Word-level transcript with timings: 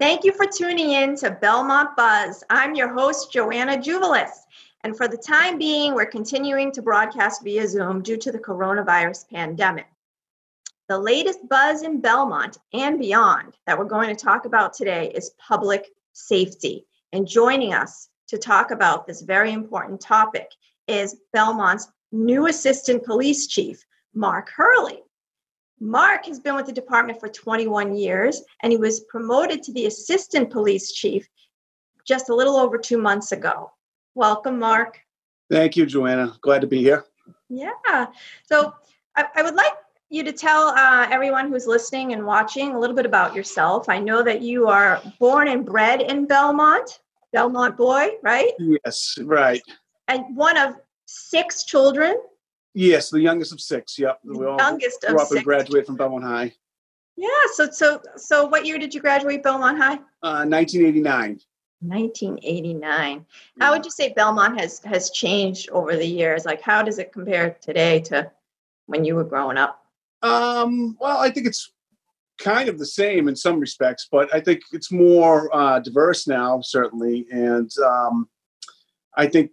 Thank 0.00 0.24
you 0.24 0.32
for 0.32 0.46
tuning 0.46 0.90
in 0.90 1.16
to 1.16 1.30
Belmont 1.30 1.96
Buzz. 1.96 2.42
I'm 2.50 2.74
your 2.74 2.92
host, 2.92 3.32
Joanna 3.32 3.76
Tzouvelis. 3.78 4.30
And 4.82 4.96
for 4.96 5.06
the 5.06 5.16
time 5.16 5.58
being, 5.58 5.94
we're 5.94 6.06
continuing 6.06 6.72
to 6.72 6.82
broadcast 6.82 7.44
via 7.44 7.68
Zoom 7.68 8.02
due 8.02 8.16
to 8.16 8.32
the 8.32 8.38
coronavirus 8.38 9.28
pandemic. 9.28 9.86
The 10.88 10.98
latest 10.98 11.48
buzz 11.48 11.82
in 11.82 12.00
Belmont 12.00 12.58
and 12.72 12.98
beyond 12.98 13.56
that 13.66 13.78
we're 13.78 13.84
going 13.84 14.08
to 14.08 14.24
talk 14.24 14.44
about 14.44 14.72
today 14.72 15.12
is 15.14 15.32
public 15.38 15.86
safety. 16.14 16.86
And 17.12 17.26
joining 17.26 17.74
us 17.74 18.08
to 18.28 18.38
talk 18.38 18.70
about 18.70 19.06
this 19.06 19.20
very 19.22 19.52
important 19.52 20.00
topic 20.00 20.50
is 20.86 21.20
Belmont's 21.32 21.88
new 22.10 22.46
assistant 22.46 23.04
police 23.04 23.46
chief, 23.46 23.84
Mark 24.14 24.50
Hurley. 24.50 25.02
Mark 25.80 26.26
has 26.26 26.40
been 26.40 26.54
with 26.54 26.66
the 26.66 26.72
department 26.72 27.20
for 27.20 27.28
21 27.28 27.94
years 27.94 28.42
and 28.62 28.72
he 28.72 28.78
was 28.78 29.00
promoted 29.00 29.62
to 29.62 29.72
the 29.72 29.86
assistant 29.86 30.50
police 30.50 30.92
chief 30.92 31.28
just 32.06 32.30
a 32.30 32.34
little 32.34 32.56
over 32.56 32.78
two 32.78 32.98
months 32.98 33.32
ago. 33.32 33.70
Welcome, 34.14 34.58
Mark. 34.58 34.98
Thank 35.50 35.76
you, 35.76 35.86
Joanna. 35.86 36.36
Glad 36.40 36.60
to 36.62 36.66
be 36.66 36.78
here. 36.78 37.04
Yeah. 37.48 38.06
So 38.44 38.74
I, 39.16 39.26
I 39.36 39.42
would 39.42 39.54
like 39.54 39.72
you 40.10 40.24
to 40.24 40.32
tell 40.32 40.68
uh, 40.68 41.06
everyone 41.10 41.48
who's 41.48 41.66
listening 41.66 42.12
and 42.12 42.24
watching 42.24 42.74
a 42.74 42.78
little 42.78 42.96
bit 42.96 43.06
about 43.06 43.34
yourself. 43.34 43.88
I 43.88 43.98
know 43.98 44.22
that 44.22 44.42
you 44.42 44.66
are 44.66 45.02
born 45.18 45.48
and 45.48 45.64
bred 45.64 46.00
in 46.00 46.26
Belmont, 46.26 47.00
Belmont 47.32 47.76
boy, 47.76 48.12
right? 48.22 48.52
Yes, 48.58 49.18
right. 49.22 49.62
And 50.08 50.34
one 50.34 50.56
of 50.56 50.76
six 51.06 51.64
children. 51.64 52.16
Yes, 52.78 53.10
the 53.10 53.20
youngest 53.20 53.52
of 53.52 53.60
six. 53.60 53.98
Yep, 53.98 54.20
we 54.22 54.46
all 54.46 54.56
youngest 54.56 55.00
grew 55.00 55.16
of 55.16 55.22
up 55.22 55.26
six. 55.26 55.38
and 55.38 55.44
graduated 55.44 55.86
from 55.86 55.96
Belmont 55.96 56.22
High. 56.22 56.52
Yeah. 57.16 57.28
So 57.54 57.68
so 57.72 58.00
so, 58.14 58.46
what 58.46 58.66
year 58.66 58.78
did 58.78 58.94
you 58.94 59.00
graduate 59.00 59.42
Belmont 59.42 59.78
High? 59.78 59.94
Uh, 60.22 60.46
1989. 60.46 61.40
1989. 61.80 63.26
How 63.60 63.72
would 63.72 63.84
you 63.84 63.90
say 63.90 64.12
Belmont 64.12 64.60
has 64.60 64.78
has 64.84 65.10
changed 65.10 65.68
over 65.70 65.96
the 65.96 66.06
years? 66.06 66.44
Like, 66.44 66.62
how 66.62 66.84
does 66.84 67.00
it 67.00 67.12
compare 67.12 67.56
today 67.60 67.98
to 68.02 68.30
when 68.86 69.04
you 69.04 69.16
were 69.16 69.24
growing 69.24 69.58
up? 69.58 69.84
Um, 70.22 70.96
well, 71.00 71.18
I 71.18 71.30
think 71.30 71.48
it's 71.48 71.72
kind 72.38 72.68
of 72.68 72.78
the 72.78 72.86
same 72.86 73.26
in 73.26 73.34
some 73.34 73.58
respects, 73.58 74.06
but 74.08 74.32
I 74.32 74.38
think 74.38 74.62
it's 74.70 74.92
more 74.92 75.52
uh, 75.52 75.80
diverse 75.80 76.28
now, 76.28 76.60
certainly. 76.60 77.26
And 77.32 77.72
um, 77.84 78.28
I 79.16 79.26
think 79.26 79.50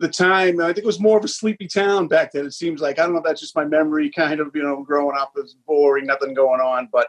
the 0.00 0.08
time, 0.08 0.60
I 0.60 0.66
think 0.66 0.78
it 0.78 0.86
was 0.86 0.98
more 0.98 1.18
of 1.18 1.24
a 1.24 1.28
sleepy 1.28 1.68
town 1.68 2.08
back 2.08 2.32
then. 2.32 2.46
It 2.46 2.54
seems 2.54 2.80
like, 2.80 2.98
I 2.98 3.02
don't 3.02 3.12
know 3.12 3.18
if 3.18 3.24
that's 3.24 3.40
just 3.40 3.54
my 3.54 3.66
memory, 3.66 4.10
kind 4.10 4.40
of, 4.40 4.50
you 4.54 4.62
know, 4.62 4.82
growing 4.82 5.16
up 5.16 5.32
was 5.36 5.54
boring, 5.66 6.06
nothing 6.06 6.32
going 6.32 6.60
on, 6.60 6.88
but 6.90 7.08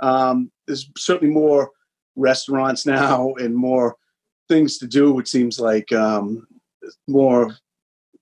um, 0.00 0.50
there's 0.66 0.90
certainly 0.98 1.32
more 1.32 1.70
restaurants 2.16 2.86
now 2.86 3.34
and 3.34 3.54
more 3.54 3.96
things 4.48 4.78
to 4.78 4.86
do, 4.88 5.18
it 5.20 5.28
seems 5.28 5.60
like 5.60 5.92
um, 5.92 6.46
more 7.06 7.56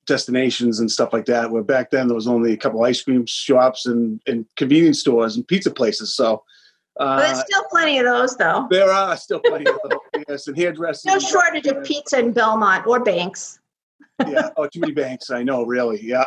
destinations 0.07 0.79
and 0.79 0.91
stuff 0.91 1.13
like 1.13 1.25
that. 1.27 1.51
Where 1.51 1.63
back 1.63 1.91
then 1.91 2.07
there 2.07 2.15
was 2.15 2.29
only 2.29 2.53
a 2.53 2.57
couple 2.57 2.85
ice 2.85 3.03
cream 3.03 3.25
shops 3.27 3.87
and, 3.87 4.21
and 4.27 4.45
convenience 4.57 5.01
stores 5.01 5.37
and 5.37 5.49
pizza 5.49 5.71
places. 5.71 6.15
So 6.15 6.45
uh, 7.01 7.19
there's 7.19 7.41
still 7.41 7.65
plenty 7.71 7.99
of 7.99 8.05
those, 8.05 8.37
though. 8.37 8.67
There 8.71 8.91
are 8.91 9.17
still 9.17 9.41
plenty 9.41 9.67
of 9.71 9.79
those. 9.85 9.99
Yes, 10.29 10.47
and 10.47 10.57
hairdressing. 10.57 11.13
No 11.13 11.19
shortage 11.19 11.67
of 11.67 11.83
pizza 11.83 12.21
in 12.21 12.33
Belmont 12.33 12.87
or 12.87 13.03
banks. 13.03 13.59
Yeah. 14.29 14.51
Oh, 14.57 14.67
too 14.67 14.81
many 14.81 14.93
banks. 14.93 15.31
I 15.31 15.43
know. 15.43 15.65
Really. 15.65 16.03
Yeah. 16.03 16.25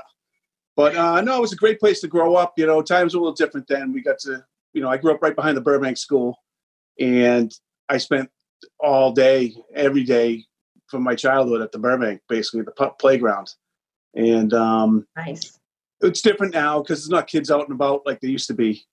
But 0.76 0.96
uh, 0.96 1.22
no, 1.22 1.38
it 1.38 1.42
was 1.42 1.54
a 1.54 1.58
great 1.58 1.80
place 1.80 2.02
to 2.02 2.08
grow 2.08 2.36
up. 2.36 2.54
You 2.58 2.66
know, 2.66 2.82
times 2.82 3.14
were 3.14 3.20
a 3.20 3.24
little 3.24 3.36
different 3.36 3.68
then. 3.68 3.94
We 3.94 4.02
got 4.02 4.20
to, 4.20 4.44
you 4.74 4.82
know, 4.82 4.90
I 4.90 4.98
grew 4.98 5.14
up 5.14 5.22
right 5.22 5.36
behind 5.36 5.56
the 5.56 5.62
Burbank 5.62 5.98
School, 5.98 6.38
and 7.00 7.52
I 7.88 7.98
spent 7.98 8.30
all 8.80 9.12
day, 9.12 9.56
every 9.74 10.04
day 10.04 10.44
from 10.88 11.04
my 11.04 11.16
childhood 11.16 11.62
at 11.62 11.72
the 11.72 11.80
Burbank, 11.80 12.22
basically 12.28 12.62
the 12.62 12.92
playground. 13.00 13.54
And 14.16 14.54
um, 14.54 15.08
nice. 15.16 15.58
It's 16.02 16.22
different 16.22 16.54
now 16.54 16.82
because 16.82 17.00
there's 17.00 17.10
not 17.10 17.28
kids 17.28 17.50
out 17.50 17.68
and 17.68 17.72
about 17.72 18.06
like 18.06 18.20
they 18.20 18.28
used 18.28 18.48
to 18.48 18.54
be. 18.54 18.86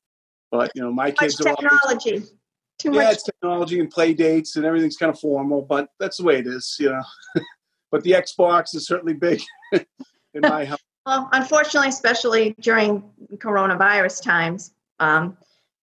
But 0.50 0.70
you 0.74 0.82
know, 0.82 0.92
my 0.92 1.10
Too 1.10 1.16
kids 1.20 1.44
much 1.44 1.58
technology. 1.58 2.10
Always, 2.10 2.32
Too 2.78 2.92
yeah, 2.92 3.04
much. 3.04 3.14
it's 3.14 3.22
technology 3.24 3.80
and 3.80 3.90
play 3.90 4.14
dates 4.14 4.56
and 4.56 4.64
everything's 4.64 4.96
kind 4.96 5.10
of 5.10 5.18
formal, 5.18 5.62
but 5.62 5.88
that's 5.98 6.18
the 6.18 6.24
way 6.24 6.38
it 6.38 6.46
is, 6.46 6.76
you 6.78 6.90
know. 6.90 7.02
but 7.92 8.02
the 8.02 8.12
Xbox 8.12 8.74
is 8.74 8.86
certainly 8.86 9.14
big 9.14 9.40
in 9.72 10.40
my 10.40 10.64
house. 10.64 10.80
Well, 11.06 11.28
unfortunately, 11.32 11.90
especially 11.90 12.56
during 12.60 13.04
coronavirus 13.34 14.22
times, 14.22 14.72
um, 14.98 15.36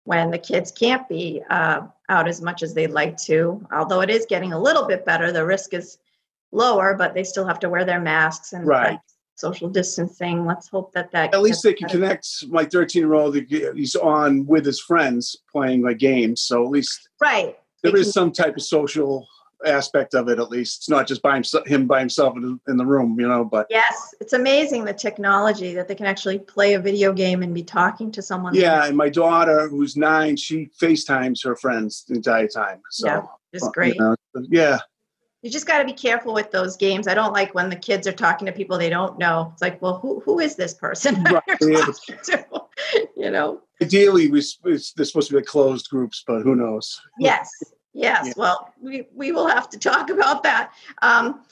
when 0.04 0.30
the 0.30 0.38
kids 0.38 0.72
can't 0.72 1.08
be 1.08 1.42
uh, 1.50 1.82
out 2.08 2.26
as 2.26 2.40
much 2.40 2.62
as 2.62 2.72
they'd 2.72 2.90
like 2.90 3.16
to, 3.18 3.64
although 3.72 4.00
it 4.00 4.10
is 4.10 4.26
getting 4.28 4.52
a 4.52 4.58
little 4.58 4.86
bit 4.86 5.04
better, 5.04 5.30
the 5.30 5.44
risk 5.44 5.74
is 5.74 5.98
lower, 6.50 6.94
but 6.94 7.14
they 7.14 7.24
still 7.24 7.46
have 7.46 7.60
to 7.60 7.68
wear 7.68 7.84
their 7.84 8.00
masks 8.00 8.52
and 8.52 8.66
right 8.66 8.98
social 9.38 9.68
distancing. 9.68 10.46
Let's 10.46 10.68
hope 10.68 10.92
that 10.92 11.12
that 11.12 11.32
at 11.32 11.42
least 11.42 11.62
they 11.62 11.72
can 11.72 11.86
better. 11.86 11.98
connect. 11.98 12.44
My 12.48 12.64
13 12.64 13.02
year 13.02 13.14
old, 13.14 13.36
he's 13.36 13.94
on 13.94 14.46
with 14.46 14.64
his 14.64 14.80
friends 14.80 15.36
playing 15.50 15.82
like 15.82 15.98
games, 15.98 16.42
so 16.42 16.64
at 16.64 16.70
least 16.70 17.08
right 17.20 17.56
there 17.82 17.96
is 17.96 18.12
some 18.12 18.32
type 18.32 18.56
of 18.56 18.62
social 18.62 19.26
aspect 19.66 20.14
of 20.14 20.28
it. 20.28 20.38
At 20.38 20.50
least 20.50 20.78
it's 20.78 20.88
not 20.88 21.06
just 21.06 21.22
by 21.22 21.34
himself, 21.34 21.66
him 21.66 21.86
by 21.86 22.00
himself 22.00 22.36
in, 22.36 22.60
in 22.68 22.76
the 22.76 22.86
room, 22.86 23.18
you 23.18 23.28
know. 23.28 23.44
But 23.44 23.66
yes, 23.70 24.14
it's 24.20 24.32
amazing 24.32 24.84
the 24.84 24.92
technology 24.92 25.74
that 25.74 25.88
they 25.88 25.94
can 25.94 26.06
actually 26.06 26.38
play 26.38 26.74
a 26.74 26.80
video 26.80 27.12
game 27.12 27.42
and 27.42 27.54
be 27.54 27.62
talking 27.62 28.10
to 28.12 28.22
someone. 28.22 28.54
Yeah, 28.54 28.86
and 28.86 28.96
my 28.96 29.08
daughter, 29.08 29.68
who's 29.68 29.96
nine, 29.96 30.36
she 30.36 30.70
FaceTimes 30.80 31.44
her 31.44 31.56
friends 31.56 32.04
the 32.08 32.14
entire 32.14 32.48
time. 32.48 32.80
So 32.90 33.06
yeah, 33.06 33.22
it's 33.52 33.68
great. 33.70 33.94
You 33.94 34.00
know, 34.00 34.16
yeah, 34.48 34.78
you 35.42 35.50
just 35.50 35.66
got 35.66 35.78
to 35.78 35.84
be 35.84 35.92
careful 35.92 36.34
with 36.34 36.50
those 36.50 36.76
games. 36.76 37.06
I 37.06 37.14
don't 37.14 37.32
like 37.32 37.54
when 37.54 37.70
the 37.70 37.76
kids 37.76 38.08
are 38.08 38.12
talking 38.12 38.46
to 38.46 38.52
people 38.52 38.76
they 38.76 38.90
don't 38.90 39.18
know. 39.18 39.50
It's 39.52 39.62
like, 39.62 39.80
well, 39.80 39.98
who 39.98 40.20
who 40.20 40.40
is 40.40 40.56
this 40.56 40.74
person? 40.74 41.24
Right. 41.28 41.42
you 43.16 43.30
know. 43.30 43.60
Ideally, 43.80 44.30
we 44.30 44.42
they're 44.64 44.78
supposed 44.78 45.28
to 45.28 45.36
be 45.36 45.42
closed 45.42 45.88
groups, 45.90 46.24
but 46.26 46.42
who 46.42 46.56
knows? 46.56 47.00
Yes, 47.18 47.50
yes. 47.98 48.26
Yeah. 48.26 48.32
Well, 48.36 48.72
we 48.80 49.06
we 49.14 49.32
will 49.32 49.48
have 49.48 49.68
to 49.70 49.78
talk 49.78 50.10
about 50.10 50.42
that. 50.44 50.72
Um, 51.02 51.42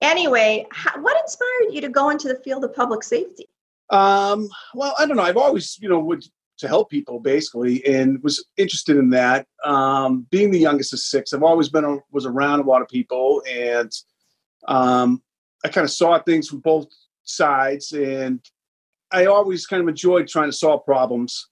anyway, 0.00 0.66
how, 0.70 1.00
what 1.00 1.20
inspired 1.20 1.72
you 1.72 1.80
to 1.80 1.88
go 1.88 2.10
into 2.10 2.28
the 2.28 2.36
field 2.36 2.64
of 2.64 2.74
public 2.74 3.02
safety? 3.02 3.48
Um, 3.90 4.48
well, 4.74 4.94
I 4.98 5.06
don't 5.06 5.16
know. 5.16 5.22
I've 5.22 5.36
always, 5.36 5.78
you 5.80 5.88
know, 5.88 6.00
would 6.00 6.24
to 6.58 6.68
help 6.68 6.90
people 6.90 7.20
basically 7.20 7.84
and 7.86 8.22
was 8.22 8.44
interested 8.56 8.96
in 8.96 9.10
that 9.10 9.46
um, 9.64 10.26
being 10.30 10.50
the 10.50 10.58
youngest 10.58 10.92
of 10.92 10.98
six 10.98 11.32
i've 11.32 11.42
always 11.42 11.68
been 11.68 11.84
a, 11.84 11.98
was 12.10 12.24
around 12.24 12.60
a 12.60 12.62
lot 12.62 12.82
of 12.82 12.88
people 12.88 13.42
and 13.46 13.92
um, 14.66 15.22
i 15.64 15.68
kind 15.68 15.84
of 15.84 15.90
saw 15.90 16.18
things 16.18 16.48
from 16.48 16.60
both 16.60 16.86
sides 17.24 17.92
and 17.92 18.40
i 19.12 19.26
always 19.26 19.66
kind 19.66 19.82
of 19.82 19.88
enjoyed 19.88 20.26
trying 20.26 20.48
to 20.48 20.56
solve 20.56 20.84
problems 20.84 21.48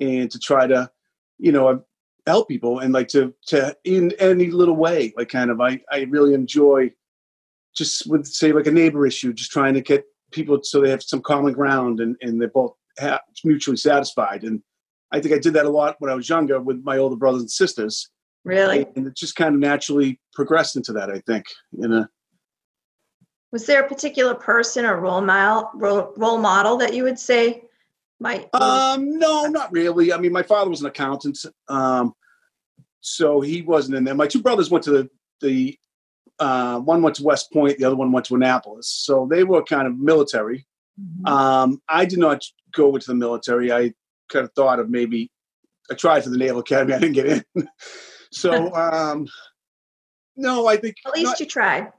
and 0.00 0.30
to 0.30 0.38
try 0.38 0.66
to 0.66 0.90
you 1.38 1.52
know 1.52 1.82
help 2.28 2.48
people 2.48 2.80
and 2.80 2.92
like 2.92 3.08
to 3.08 3.34
to 3.46 3.74
in 3.84 4.12
any 4.18 4.50
little 4.50 4.76
way 4.76 5.12
like 5.16 5.28
kind 5.28 5.50
of 5.50 5.60
i 5.60 5.80
i 5.90 6.00
really 6.10 6.34
enjoy 6.34 6.90
just 7.74 8.06
with 8.06 8.26
say 8.26 8.52
like 8.52 8.66
a 8.66 8.70
neighbor 8.70 9.06
issue 9.06 9.32
just 9.32 9.50
trying 9.50 9.74
to 9.74 9.80
get 9.80 10.04
people 10.30 10.60
so 10.62 10.80
they 10.80 10.90
have 10.90 11.02
some 11.02 11.20
common 11.20 11.52
ground 11.52 12.00
and, 12.00 12.16
and 12.20 12.40
they're 12.40 12.48
both 12.48 12.74
ha- 12.98 13.20
mutually 13.44 13.76
satisfied. 13.76 14.42
And 14.42 14.62
I 15.12 15.20
think 15.20 15.34
I 15.34 15.38
did 15.38 15.54
that 15.54 15.66
a 15.66 15.70
lot 15.70 15.96
when 15.98 16.10
I 16.10 16.14
was 16.14 16.28
younger 16.28 16.60
with 16.60 16.82
my 16.84 16.98
older 16.98 17.16
brothers 17.16 17.42
and 17.42 17.50
sisters. 17.50 18.10
Really? 18.44 18.86
And 18.96 19.06
it 19.06 19.16
just 19.16 19.36
kind 19.36 19.54
of 19.54 19.60
naturally 19.60 20.20
progressed 20.34 20.76
into 20.76 20.92
that, 20.94 21.10
I 21.10 21.20
think. 21.20 21.46
You 21.72 21.88
know. 21.88 22.06
Was 23.52 23.66
there 23.66 23.82
a 23.82 23.88
particular 23.88 24.34
person 24.34 24.84
or 24.84 25.00
role 25.00 25.22
model 25.22 25.70
role, 25.74 26.12
role 26.16 26.38
model 26.38 26.76
that 26.78 26.94
you 26.94 27.02
would 27.04 27.18
say 27.18 27.62
might? 28.20 28.48
Um, 28.54 29.18
no, 29.18 29.46
not 29.46 29.72
really. 29.72 30.12
I 30.12 30.18
mean, 30.18 30.32
my 30.32 30.42
father 30.42 30.70
was 30.70 30.80
an 30.80 30.86
accountant, 30.86 31.38
um, 31.68 32.14
so 33.00 33.40
he 33.40 33.62
wasn't 33.62 33.96
in 33.96 34.04
there. 34.04 34.14
My 34.14 34.26
two 34.26 34.42
brothers 34.42 34.70
went 34.70 34.84
to 34.84 34.90
the 34.90 35.10
the 35.40 35.78
uh, 36.38 36.78
one 36.78 37.02
went 37.02 37.16
to 37.16 37.24
West 37.24 37.52
Point, 37.52 37.78
the 37.78 37.84
other 37.84 37.96
one 37.96 38.12
went 38.12 38.26
to 38.26 38.34
Annapolis. 38.34 38.88
So 38.88 39.26
they 39.30 39.44
were 39.44 39.62
kind 39.62 39.86
of 39.86 39.98
military. 39.98 40.66
Mm-hmm. 41.00 41.26
Um, 41.26 41.82
I 41.88 42.04
did 42.04 42.18
not 42.18 42.44
go 42.72 42.94
into 42.94 43.08
the 43.08 43.14
military. 43.14 43.72
I 43.72 43.92
kind 44.30 44.44
of 44.44 44.52
thought 44.52 44.78
of 44.78 44.88
maybe 44.88 45.30
I 45.90 45.94
tried 45.94 46.24
for 46.24 46.30
the 46.30 46.38
Naval 46.38 46.60
Academy. 46.60 46.94
I 46.94 46.98
didn't 46.98 47.14
get 47.14 47.26
in. 47.26 47.44
so 48.32 48.74
um, 48.74 49.26
no, 50.36 50.66
I 50.66 50.76
think 50.76 50.96
at 51.06 51.14
least 51.14 51.26
not, 51.26 51.40
you 51.40 51.46
tried. 51.46 51.92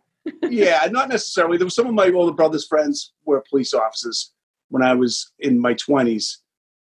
yeah, 0.44 0.88
not 0.92 1.10
necessarily. 1.10 1.58
There 1.58 1.66
were 1.66 1.72
some 1.72 1.88
of 1.88 1.94
my 1.94 2.10
older 2.10 2.34
brother's 2.34 2.68
friends 2.68 3.14
were 3.26 3.44
police 3.50 3.74
officers 3.74 4.34
when 4.70 4.84
I 4.84 4.94
was 4.94 5.32
in 5.40 5.60
my 5.60 5.74
twenties, 5.74 6.40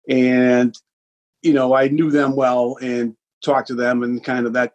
and 0.09 0.75
you 1.41 1.53
know 1.53 1.75
I 1.75 1.89
knew 1.89 2.11
them 2.11 2.35
well 2.35 2.77
and 2.81 3.15
talked 3.45 3.67
to 3.67 3.75
them, 3.75 4.03
and 4.03 4.23
kind 4.23 4.45
of 4.45 4.53
that 4.53 4.73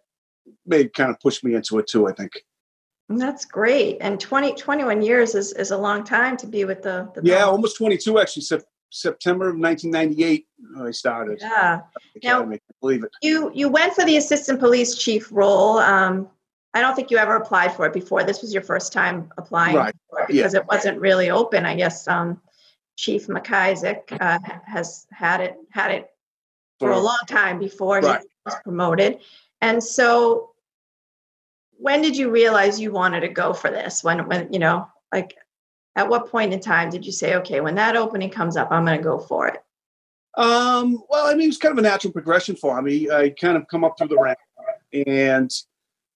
made 0.67 0.95
kind 0.95 1.11
of 1.11 1.21
push 1.21 1.43
me 1.43 1.55
into 1.55 1.79
it 1.79 1.87
too. 1.87 2.09
I 2.09 2.13
think. 2.13 2.45
That's 3.13 3.45
great. 3.45 3.99
And 4.01 4.21
20, 4.21 4.55
21 4.55 5.03
years 5.03 5.35
is, 5.35 5.53
is 5.55 5.73
a 5.73 5.77
long 5.77 6.05
time 6.05 6.37
to 6.37 6.47
be 6.47 6.65
with 6.65 6.83
the, 6.83 7.11
the 7.13 7.23
Yeah, 7.25 7.43
almost 7.43 7.77
22 7.77 8.21
actually. 8.21 8.45
September 8.93 9.49
of 9.49 9.57
1998 9.57 10.47
I 10.81 10.91
started. 10.91 11.39
Yeah. 11.41 11.81
Now, 12.23 12.51
believe 12.81 13.05
it. 13.05 13.11
You 13.23 13.51
you 13.55 13.69
went 13.69 13.95
for 13.95 14.05
the 14.05 14.17
assistant 14.17 14.59
police 14.59 14.97
chief 14.97 15.29
role. 15.31 15.79
Um, 15.79 16.29
I 16.75 16.81
don't 16.81 16.95
think 16.95 17.11
you 17.11 17.17
ever 17.17 17.37
applied 17.37 17.75
for 17.75 17.87
it 17.87 17.93
before. 17.93 18.25
This 18.25 18.43
was 18.43 18.53
your 18.53 18.63
first 18.63 18.93
time 18.93 19.31
applying 19.39 19.77
right. 19.77 19.95
for 20.09 20.21
it 20.21 20.29
because 20.29 20.55
yeah. 20.55 20.61
it 20.61 20.67
wasn't 20.67 21.01
really 21.01 21.31
open. 21.31 21.67
I 21.67 21.77
guess 21.77 22.07
um, 22.09 22.41
Chief 22.97 23.29
MacIsaac 23.29 24.21
uh, 24.21 24.39
has 24.67 25.07
had 25.13 25.41
it 25.41 25.57
had 25.71 25.93
it 25.93 26.11
for 26.79 26.91
a 26.91 26.99
long 26.99 27.19
time 27.27 27.59
before 27.59 28.01
right. 28.01 28.25
Was 28.47 28.55
promoted. 28.65 29.21
And 29.61 29.83
so, 29.83 30.53
when 31.77 32.01
did 32.01 32.17
you 32.17 32.31
realize 32.31 32.81
you 32.81 32.91
wanted 32.91 33.21
to 33.21 33.29
go 33.29 33.53
for 33.53 33.71
this? 33.71 34.03
When 34.03 34.27
when 34.27 34.53
you 34.53 34.59
know, 34.59 34.89
like, 35.13 35.37
at 35.97 36.09
what 36.09 36.31
point 36.31 36.53
in 36.53 36.61
time 36.61 36.91
did 36.91 37.05
you 37.05 37.13
say, 37.13 37.37
okay, 37.37 37.61
when 37.61 37.75
that 37.75 37.97
opening 37.97 38.31
comes 38.31 38.57
up, 38.57 38.71
I'm 38.71 38.85
going 38.85 38.99
to 38.99 39.05
go 39.05 39.19
for 39.19 39.49
it? 39.49 39.63
Um, 40.37 41.03
well, 41.09 41.27
I 41.27 41.33
mean, 41.35 41.45
it 41.45 41.49
was 41.49 41.59
kind 41.59 41.73
of 41.73 41.79
a 41.79 41.83
natural 41.83 42.13
progression 42.13 42.57
for 42.57 42.81
me. 42.81 43.11
I 43.11 43.31
kind 43.31 43.57
of 43.57 43.67
come 43.69 43.85
up 43.85 43.99
through 43.99 44.09
the 44.09 44.17
ranks, 44.17 44.43
and 45.07 45.51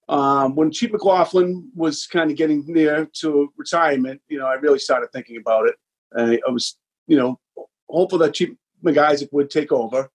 um, 0.08 0.54
when 0.54 0.70
Chief 0.70 0.92
McLaughlin 0.92 1.70
was 1.74 2.06
kind 2.06 2.30
of 2.30 2.36
getting 2.36 2.64
near 2.66 3.08
to 3.20 3.52
retirement, 3.56 4.20
you 4.28 4.38
know, 4.38 4.46
I 4.46 4.54
really 4.54 4.78
started 4.78 5.10
thinking 5.12 5.36
about 5.36 5.66
it. 5.66 5.74
I, 6.16 6.40
I 6.46 6.50
was, 6.50 6.76
you 7.06 7.16
know, 7.16 7.40
hopeful 7.88 8.18
that 8.18 8.34
Chief 8.34 8.50
MacIsaac 8.84 9.32
would 9.32 9.50
take 9.50 9.72
over 9.72 10.10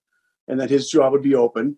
and 0.48 0.60
that 0.60 0.70
his 0.70 0.90
job 0.90 1.12
would 1.14 1.24
be 1.24 1.36
open. 1.36 1.78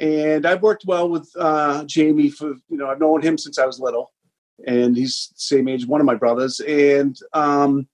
And 0.00 0.46
I've 0.46 0.62
worked 0.62 0.84
well 0.86 1.08
with 1.08 1.28
uh, 1.36 1.84
Jamie 1.84 2.30
for, 2.30 2.54
you 2.68 2.76
know, 2.76 2.88
I've 2.88 3.00
known 3.00 3.20
him 3.20 3.36
since 3.36 3.58
I 3.58 3.66
was 3.66 3.80
little, 3.80 4.12
and 4.66 4.96
he's 4.96 5.32
same 5.34 5.68
age 5.68 5.86
one 5.86 6.00
of 6.00 6.06
my 6.06 6.14
brothers. 6.14 6.60
And 6.60 7.16
um, 7.32 7.88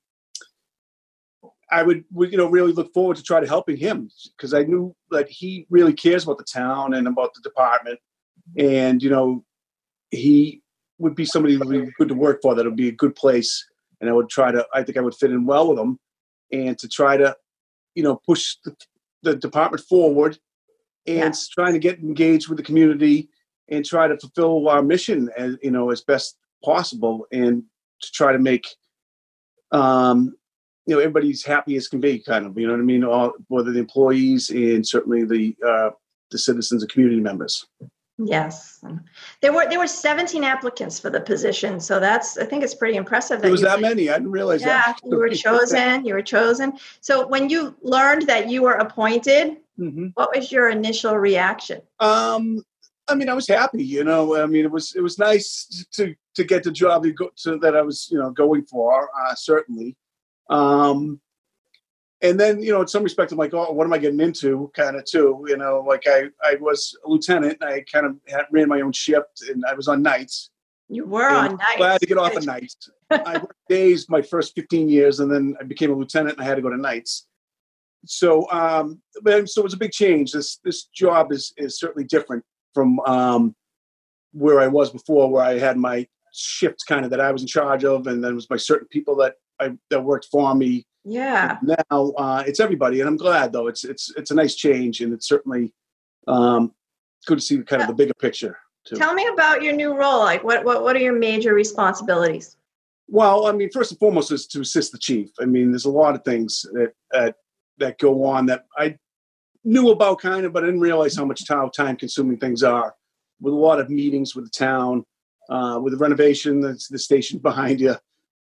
I 1.70 1.82
would, 1.82 2.04
you 2.14 2.36
know, 2.36 2.48
really 2.48 2.72
look 2.72 2.92
forward 2.92 3.16
to 3.16 3.22
try 3.22 3.40
to 3.40 3.46
helping 3.46 3.76
him 3.76 4.10
because 4.36 4.52
I 4.52 4.64
knew 4.64 4.94
that 5.10 5.28
he 5.28 5.66
really 5.70 5.94
cares 5.94 6.24
about 6.24 6.38
the 6.38 6.44
town 6.44 6.94
and 6.94 7.08
about 7.08 7.32
the 7.34 7.40
department. 7.40 7.98
And, 8.58 9.02
you 9.02 9.08
know, 9.08 9.44
he 10.10 10.62
would 10.98 11.14
be 11.14 11.24
somebody 11.24 11.56
that 11.56 11.66
would 11.66 11.86
be 11.86 11.92
good 11.98 12.08
to 12.08 12.14
work 12.14 12.40
for. 12.42 12.54
That 12.54 12.66
would 12.66 12.76
be 12.76 12.88
a 12.88 12.92
good 12.92 13.16
place, 13.16 13.66
and 14.00 14.10
I 14.10 14.12
would 14.12 14.28
try 14.28 14.52
to. 14.52 14.66
I 14.74 14.82
think 14.82 14.98
I 14.98 15.00
would 15.00 15.14
fit 15.14 15.30
in 15.30 15.46
well 15.46 15.68
with 15.68 15.78
him, 15.78 15.98
and 16.52 16.78
to 16.78 16.88
try 16.88 17.16
to, 17.16 17.34
you 17.94 18.02
know, 18.02 18.20
push 18.26 18.56
the, 18.64 18.76
the 19.22 19.36
department 19.36 19.82
forward, 19.84 20.38
and 21.06 21.34
yeah. 21.34 21.40
trying 21.52 21.72
to 21.72 21.78
get 21.78 21.98
engaged 21.98 22.48
with 22.48 22.58
the 22.58 22.64
community, 22.64 23.28
and 23.68 23.84
try 23.84 24.06
to 24.08 24.18
fulfill 24.18 24.68
our 24.68 24.82
mission 24.82 25.30
as 25.36 25.56
you 25.62 25.70
know 25.70 25.90
as 25.90 26.02
best 26.02 26.36
possible, 26.64 27.26
and 27.32 27.62
to 28.00 28.12
try 28.12 28.32
to 28.32 28.38
make, 28.38 28.66
um, 29.72 30.34
you 30.86 30.94
know, 30.94 31.00
everybody's 31.00 31.44
happy 31.44 31.76
as 31.76 31.88
can 31.88 32.00
be. 32.00 32.18
Kind 32.18 32.46
of, 32.46 32.58
you 32.58 32.66
know 32.66 32.74
what 32.74 32.80
I 32.80 32.84
mean. 32.84 33.04
All 33.04 33.32
whether 33.48 33.72
the 33.72 33.78
employees 33.78 34.50
and 34.50 34.86
certainly 34.86 35.24
the 35.24 35.56
uh, 35.66 35.90
the 36.30 36.38
citizens 36.38 36.82
and 36.82 36.90
community 36.90 37.20
members. 37.20 37.66
Yes, 38.16 38.80
there 39.40 39.52
were 39.52 39.68
there 39.68 39.80
were 39.80 39.88
17 39.88 40.44
applicants 40.44 41.00
for 41.00 41.10
the 41.10 41.20
position, 41.20 41.80
so 41.80 41.98
that's 41.98 42.38
I 42.38 42.44
think 42.44 42.62
it's 42.62 42.74
pretty 42.74 42.96
impressive. 42.96 43.38
That 43.38 43.42
there 43.42 43.50
was 43.50 43.62
that 43.62 43.80
many. 43.80 44.08
I 44.08 44.14
didn't 44.14 44.30
realize 44.30 44.60
yeah, 44.60 44.82
that. 44.86 45.00
you 45.02 45.16
were 45.16 45.28
chosen. 45.30 46.04
You 46.04 46.14
were 46.14 46.22
chosen. 46.22 46.78
So 47.00 47.26
when 47.26 47.48
you 47.48 47.74
learned 47.82 48.28
that 48.28 48.48
you 48.48 48.62
were 48.62 48.74
appointed, 48.74 49.56
mm-hmm. 49.76 50.08
what 50.14 50.30
was 50.34 50.52
your 50.52 50.68
initial 50.68 51.18
reaction? 51.18 51.82
Um, 51.98 52.62
I 53.08 53.16
mean, 53.16 53.28
I 53.28 53.34
was 53.34 53.48
happy. 53.48 53.82
You 53.82 54.04
know, 54.04 54.40
I 54.40 54.46
mean, 54.46 54.64
it 54.64 54.70
was 54.70 54.94
it 54.94 55.00
was 55.00 55.18
nice 55.18 55.84
to 55.94 56.14
to 56.34 56.44
get 56.44 56.62
the 56.62 56.70
job 56.70 57.04
to, 57.04 57.58
that 57.58 57.74
I 57.74 57.82
was 57.82 58.08
you 58.12 58.18
know 58.18 58.30
going 58.30 58.64
for. 58.64 59.08
Uh, 59.08 59.34
certainly. 59.34 59.96
Um, 60.50 61.20
and 62.24 62.40
then 62.40 62.60
you 62.60 62.72
know 62.72 62.80
in 62.80 62.88
some 62.88 63.04
respect 63.04 63.30
i'm 63.30 63.38
like 63.38 63.54
oh 63.54 63.70
what 63.70 63.84
am 63.84 63.92
i 63.92 63.98
getting 63.98 64.20
into 64.20 64.70
kind 64.74 64.96
of 64.96 65.04
too 65.04 65.44
you 65.46 65.56
know? 65.56 65.84
Like 65.86 66.04
i 66.06 66.24
i 66.42 66.56
was 66.56 66.96
a 67.04 67.08
lieutenant 67.08 67.58
and 67.60 67.70
i 67.70 67.84
kind 67.92 68.06
of 68.06 68.16
had, 68.26 68.46
ran 68.50 68.68
my 68.68 68.80
own 68.80 68.92
shift 68.92 69.42
and 69.48 69.64
i 69.68 69.74
was 69.74 69.88
on 69.88 70.02
nights. 70.02 70.50
You 70.88 71.06
were 71.06 71.28
on 71.28 71.56
nights. 71.56 71.76
glad 71.76 72.00
to 72.00 72.06
get 72.06 72.18
off 72.18 72.36
of 72.36 72.44
nights. 72.44 72.90
I 73.10 73.38
worked 73.38 73.54
days 73.68 74.08
my 74.08 74.20
first 74.22 74.54
15 74.54 74.88
years 74.88 75.20
and 75.20 75.30
then 75.30 75.56
i 75.60 75.64
became 75.64 75.92
a 75.92 75.94
lieutenant 75.94 76.36
and 76.36 76.44
i 76.44 76.48
had 76.48 76.56
to 76.56 76.62
go 76.62 76.70
to 76.70 76.76
nights. 76.76 77.26
So 78.06 78.50
um 78.50 79.00
but 79.22 79.48
so 79.48 79.60
it 79.60 79.64
was 79.64 79.74
a 79.74 79.78
big 79.78 79.92
change. 79.92 80.32
This 80.32 80.58
this 80.64 80.84
job 80.86 81.32
is 81.32 81.52
is 81.56 81.78
certainly 81.78 82.06
different 82.06 82.44
from 82.72 83.00
um 83.00 83.54
where 84.32 84.60
i 84.60 84.66
was 84.66 84.90
before 84.90 85.30
where 85.30 85.44
i 85.44 85.58
had 85.58 85.76
my 85.76 86.06
shifts 86.32 86.82
kind 86.82 87.04
of 87.04 87.10
that 87.12 87.20
i 87.20 87.30
was 87.30 87.42
in 87.42 87.46
charge 87.46 87.84
of 87.84 88.08
and 88.08 88.22
then 88.22 88.32
it 88.32 88.34
was 88.34 88.50
my 88.50 88.56
certain 88.56 88.88
people 88.88 89.14
that 89.14 89.34
i 89.60 89.70
that 89.90 90.02
worked 90.02 90.26
for 90.32 90.52
me 90.56 90.84
yeah. 91.04 91.58
Now 91.62 92.12
uh, 92.12 92.44
it's 92.46 92.60
everybody, 92.60 93.00
and 93.00 93.08
I'm 93.08 93.16
glad 93.16 93.52
though. 93.52 93.66
It's 93.66 93.84
it's 93.84 94.12
it's 94.16 94.30
a 94.30 94.34
nice 94.34 94.54
change, 94.54 95.00
and 95.00 95.12
it's 95.12 95.28
certainly 95.28 95.72
um, 96.26 96.72
good 97.26 97.38
to 97.38 97.44
see 97.44 97.62
kind 97.62 97.82
of 97.82 97.88
the 97.88 97.94
bigger 97.94 98.14
picture. 98.14 98.58
Too. 98.86 98.96
Tell 98.96 99.14
me 99.14 99.26
about 99.32 99.62
your 99.62 99.72
new 99.72 99.96
role. 99.96 100.20
Like, 100.20 100.44
what 100.44 100.64
what 100.64 100.82
what 100.82 100.96
are 100.96 101.00
your 101.00 101.18
major 101.18 101.54
responsibilities? 101.54 102.56
Well, 103.08 103.46
I 103.46 103.52
mean, 103.52 103.70
first 103.70 103.92
and 103.92 104.00
foremost 104.00 104.32
is 104.32 104.46
to 104.48 104.60
assist 104.60 104.92
the 104.92 104.98
chief. 104.98 105.30
I 105.40 105.44
mean, 105.44 105.70
there's 105.70 105.84
a 105.84 105.90
lot 105.90 106.14
of 106.14 106.24
things 106.24 106.64
that 106.72 106.92
that, 107.10 107.36
that 107.78 107.98
go 107.98 108.24
on 108.24 108.46
that 108.46 108.64
I 108.78 108.96
knew 109.64 109.90
about 109.90 110.20
kind 110.20 110.46
of, 110.46 110.52
but 110.52 110.62
I 110.62 110.66
didn't 110.66 110.80
realize 110.80 111.16
how 111.16 111.24
much 111.24 111.46
time 111.46 111.70
time 111.70 111.96
consuming 111.96 112.38
things 112.38 112.62
are. 112.62 112.94
With 113.40 113.52
a 113.52 113.56
lot 113.56 113.80
of 113.80 113.90
meetings 113.90 114.34
with 114.34 114.44
the 114.44 114.50
town, 114.50 115.04
uh, 115.50 115.78
with 115.82 115.92
the 115.92 115.98
renovation, 115.98 116.60
that's 116.60 116.88
the 116.88 116.98
station 116.98 117.38
behind 117.42 117.80
you. 117.80 117.96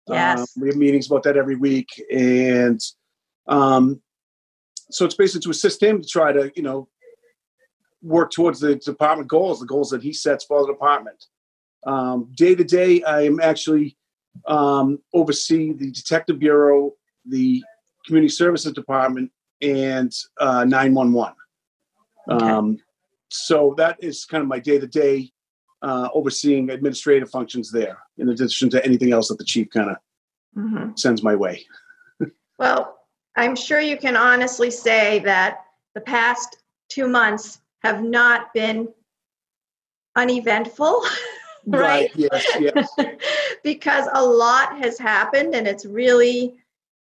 Yes. 0.10 0.40
Um, 0.40 0.48
we 0.62 0.68
have 0.70 0.78
meetings 0.78 1.08
about 1.08 1.24
that 1.24 1.38
every 1.38 1.56
week. 1.56 1.88
And 2.12 2.80
um, 3.48 4.02
so 4.90 5.06
it's 5.06 5.16
basically 5.16 5.42
to 5.42 5.50
assist 5.52 5.82
him 5.82 6.02
to 6.02 6.08
try 6.08 6.32
to, 6.32 6.52
you 6.56 6.64
know, 6.64 6.88
work 8.02 8.32
towards 8.32 8.60
the 8.60 8.76
department 8.76 9.30
goals, 9.30 9.60
the 9.60 9.66
goals 9.66 9.90
that 9.90 10.02
he 10.02 10.14
sets 10.14 10.46
for 10.46 10.62
the 10.62 10.74
department. 10.74 11.26
Um, 11.86 12.32
day 12.36 12.56
to 12.56 12.64
day, 12.64 13.04
I 13.04 13.22
am 13.22 13.40
actually 13.40 13.98
um, 14.48 15.00
oversee 15.14 15.74
the 15.74 15.92
detective 15.92 16.40
bureau, 16.40 16.94
the 17.26 17.64
community 18.06 18.30
services 18.30 18.74
department, 18.74 19.32
and 19.62 20.14
uh, 20.40 20.64
911. 20.66 21.36
Okay. 22.30 22.46
Um, 22.46 22.78
so 23.30 23.76
that 23.78 23.98
is 24.04 24.26
kind 24.26 24.42
of 24.42 24.48
my 24.48 24.60
day 24.60 24.80
to 24.80 24.88
day 24.88 25.32
uh, 25.82 26.10
overseeing 26.14 26.70
administrative 26.70 27.30
functions 27.30 27.72
there, 27.72 27.98
in 28.18 28.30
addition 28.30 28.70
to 28.70 28.84
anything 28.86 29.14
else 29.14 29.30
that 29.30 29.38
the 29.38 29.46
chief 29.46 29.70
kind 29.70 29.92
of 29.92 29.98
mm-hmm. 30.58 30.92
sends 30.96 31.24
my 31.24 31.36
way. 31.36 31.66
well, 32.58 33.00
I'm 33.36 33.56
sure 33.56 33.80
you 33.80 33.98
can 33.98 34.16
honestly 34.16 34.72
say 34.72 35.20
that 35.20 35.60
the 35.96 36.02
past 36.02 36.58
two 36.90 37.08
months 37.08 37.62
have 37.84 38.04
not 38.04 38.54
been 38.54 38.90
uneventful. 40.16 41.04
right? 41.68 41.82
right? 41.82 42.12
Yes, 42.16 42.46
yes. 42.60 42.90
because 43.64 44.08
a 44.14 44.24
lot 44.24 44.78
has 44.80 44.98
happened 44.98 45.56
and 45.56 45.68
it's 45.68 45.86
really, 45.86 46.56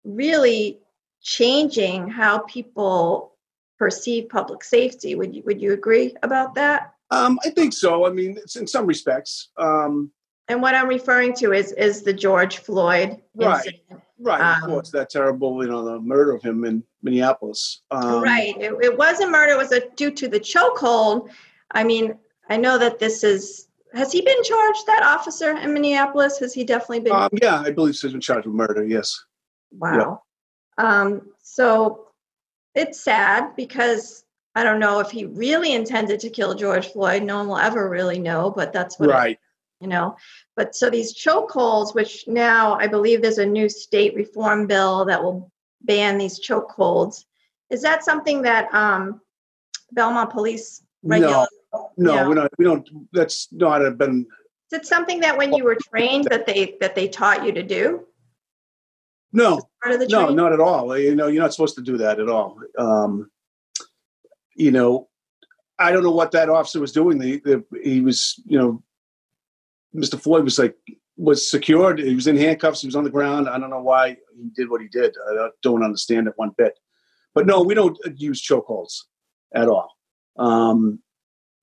really 0.04 0.80
changing 1.22 2.08
how 2.08 2.40
people 2.40 3.34
perceive 3.78 4.30
public 4.30 4.64
safety. 4.64 5.16
Would 5.16 5.36
you 5.36 5.44
would 5.46 5.62
you 5.62 5.74
agree 5.74 6.16
about 6.22 6.56
that? 6.56 6.94
Um, 7.12 7.40
I 7.44 7.50
think 7.50 7.74
so. 7.74 8.06
I 8.06 8.12
mean, 8.12 8.38
it's 8.38 8.56
in 8.56 8.68
some 8.68 8.86
respects. 8.86 9.50
Um, 9.58 10.12
and 10.48 10.62
what 10.62 10.76
I'm 10.76 10.88
referring 10.88 11.34
to 11.36 11.54
is 11.54 11.72
is 11.74 12.02
the 12.02 12.14
George 12.14 12.58
Floyd 12.58 13.22
right. 13.36 13.58
incident. 13.58 14.02
Right, 14.22 14.42
um, 14.42 14.64
of 14.64 14.70
course, 14.70 14.92
that 14.92 15.10
terrible, 15.10 15.64
you 15.64 15.70
know, 15.70 15.86
the 15.86 16.00
murder 16.00 16.34
of 16.34 16.42
him 16.42 16.66
in 16.66 16.84
Minneapolis. 17.02 17.84
Um, 17.90 18.22
right, 18.22 18.54
it, 18.60 18.74
it 18.82 18.98
wasn't 18.98 19.32
murder; 19.32 19.54
it 19.54 19.58
was 19.58 19.72
a, 19.72 19.90
due 19.96 20.12
to 20.12 20.28
the 20.28 20.40
chokehold. 20.40 21.30
I 21.72 21.84
mean, 21.84 22.18
I 22.50 22.58
know 22.58 22.78
that 22.78 23.00
this 23.00 23.24
is. 23.24 23.68
Has 23.94 24.12
he 24.12 24.22
been 24.22 24.44
charged? 24.44 24.86
That 24.88 25.04
officer 25.04 25.52
in 25.58 25.74
Minneapolis 25.74 26.38
has 26.40 26.54
he 26.54 26.64
definitely 26.64 27.00
been? 27.00 27.14
Um, 27.14 27.30
yeah, 27.42 27.62
I 27.62 27.72
believe 27.72 27.98
he's 28.00 28.12
been 28.12 28.22
charged 28.22 28.46
with 28.46 28.56
murder. 28.56 28.86
Yes. 28.86 29.24
Wow. 29.72 30.22
Yeah. 30.78 31.02
Um, 31.02 31.32
so 31.42 32.08
it's 32.76 33.02
sad 33.02 33.56
because 33.56 34.26
I 34.60 34.64
don't 34.64 34.80
know 34.80 35.00
if 35.00 35.10
he 35.10 35.24
really 35.24 35.74
intended 35.74 36.20
to 36.20 36.30
kill 36.30 36.54
George 36.54 36.88
Floyd. 36.88 37.24
No 37.24 37.38
one 37.38 37.48
will 37.48 37.58
ever 37.58 37.90
really 37.90 38.20
know, 38.20 38.52
but 38.52 38.74
that's 38.74 39.00
what 39.00 39.08
right. 39.08 39.32
It, 39.32 39.40
you 39.80 39.88
know. 39.88 40.18
But 40.58 40.76
so 40.76 40.90
these 40.90 41.14
chokeholds, 41.16 41.96
which 41.96 42.28
now 42.28 42.74
I 42.74 42.88
believe 42.88 43.22
there's 43.22 43.38
a 43.38 43.46
new 43.46 43.70
state 43.70 44.16
reform 44.16 44.68
bill 44.68 45.06
that 45.06 45.24
will 45.24 45.50
ban 45.82 46.18
these 46.18 46.46
chokeholds. 46.46 47.24
Is 47.70 47.82
that 47.84 48.04
something 48.04 48.42
that 48.42 48.74
um, 48.74 49.22
Belmont 49.94 50.32
Police 50.32 50.84
no, 51.04 51.48
no, 51.96 52.28
we 52.28 52.36
don't. 52.36 52.52
We 52.58 52.66
don't. 52.66 52.90
That's 53.14 53.48
not 53.54 53.86
a 53.86 53.92
been. 53.92 54.28
Is 54.74 54.80
it 54.80 54.86
something 54.86 55.22
that 55.22 55.38
when 55.38 55.54
you 55.54 55.64
were 55.64 55.78
trained 55.90 56.26
that 56.26 56.46
they 56.46 56.76
that 56.82 56.96
they 56.96 57.08
taught 57.08 57.46
you 57.46 57.54
to 57.54 57.64
do? 57.64 58.06
No, 59.32 59.62
no, 59.86 60.30
not 60.32 60.52
at 60.52 60.60
all. 60.60 60.98
You 60.98 61.16
know, 61.16 61.28
you're 61.28 61.42
not 61.42 61.54
supposed 61.54 61.76
to 61.76 61.82
do 61.82 61.98
that 62.00 62.20
at 62.20 62.28
all. 62.28 62.60
Um, 62.78 63.32
you 64.60 64.72
know, 64.72 65.08
I 65.80 65.92
don't 65.92 66.04
know 66.04 66.12
what 66.12 66.32
that 66.32 66.50
officer 66.50 66.82
was 66.82 66.92
doing. 66.92 67.18
The, 67.18 67.40
the, 67.40 67.64
he 67.82 68.02
was, 68.02 68.40
you 68.46 68.60
know, 68.60 68.84
Mr. 69.96 70.22
Floyd 70.22 70.44
was 70.44 70.60
like 70.60 70.76
was 71.16 71.50
secured. 71.50 72.00
He 72.00 72.14
was 72.14 72.28
in 72.28 72.38
handcuffs. 72.38 72.82
He 72.82 72.88
was 72.88 72.96
on 72.96 73.06
the 73.06 73.10
ground. 73.10 73.50
I 73.50 73.58
don't 73.58 73.70
know 73.70 73.82
why 73.82 74.18
he 74.38 74.50
did 74.56 74.70
what 74.70 74.82
he 74.82 74.88
did. 74.90 75.16
I 75.32 75.50
don't 75.64 75.84
understand 75.84 76.28
it 76.28 76.34
one 76.36 76.52
bit. 76.58 76.78
But 77.34 77.48
no, 77.48 77.62
we 77.62 77.74
don't 77.74 77.98
use 78.16 78.46
chokeholds 78.46 79.00
at 79.56 79.70
all. 79.70 79.90
Um, 80.38 81.00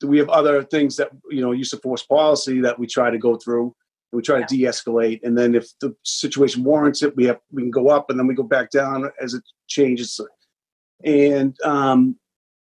we 0.02 0.18
have 0.18 0.28
other 0.30 0.62
things 0.62 0.96
that 0.96 1.10
you 1.30 1.42
know 1.42 1.52
use 1.52 1.72
of 1.74 1.82
force 1.82 2.02
policy 2.02 2.60
that 2.62 2.78
we 2.78 2.86
try 2.86 3.10
to 3.10 3.18
go 3.18 3.36
through. 3.36 3.74
We 4.12 4.22
try 4.22 4.40
to 4.40 4.46
de-escalate, 4.46 5.20
and 5.24 5.36
then 5.36 5.54
if 5.54 5.66
the 5.80 5.94
situation 6.04 6.64
warrants 6.64 7.02
it, 7.02 7.14
we 7.16 7.24
have 7.24 7.40
we 7.52 7.62
can 7.62 7.70
go 7.70 7.88
up, 7.88 8.08
and 8.08 8.18
then 8.18 8.26
we 8.26 8.34
go 8.34 8.42
back 8.42 8.70
down 8.70 9.10
as 9.20 9.34
it 9.34 9.42
changes. 9.68 10.18
And 11.04 11.54
um, 11.64 12.16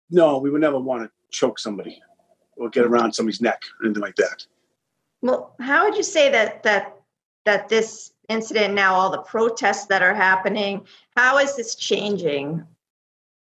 no, 0.09 0.37
we 0.37 0.49
would 0.49 0.61
never 0.61 0.79
want 0.79 1.03
to 1.03 1.11
choke 1.31 1.59
somebody 1.59 2.01
or 2.55 2.69
get 2.69 2.85
around 2.85 3.13
somebody's 3.13 3.41
neck 3.41 3.61
or 3.79 3.85
anything 3.85 4.01
like 4.01 4.15
that. 4.15 4.45
Well, 5.21 5.55
how 5.59 5.85
would 5.85 5.95
you 5.95 6.03
say 6.03 6.31
that 6.31 6.63
that 6.63 6.95
that 7.45 7.69
this 7.69 8.13
incident 8.29 8.73
now, 8.73 8.93
all 8.93 9.09
the 9.09 9.19
protests 9.19 9.85
that 9.85 10.01
are 10.01 10.13
happening, 10.13 10.85
how 11.15 11.37
is 11.37 11.55
this 11.55 11.75
changing 11.75 12.63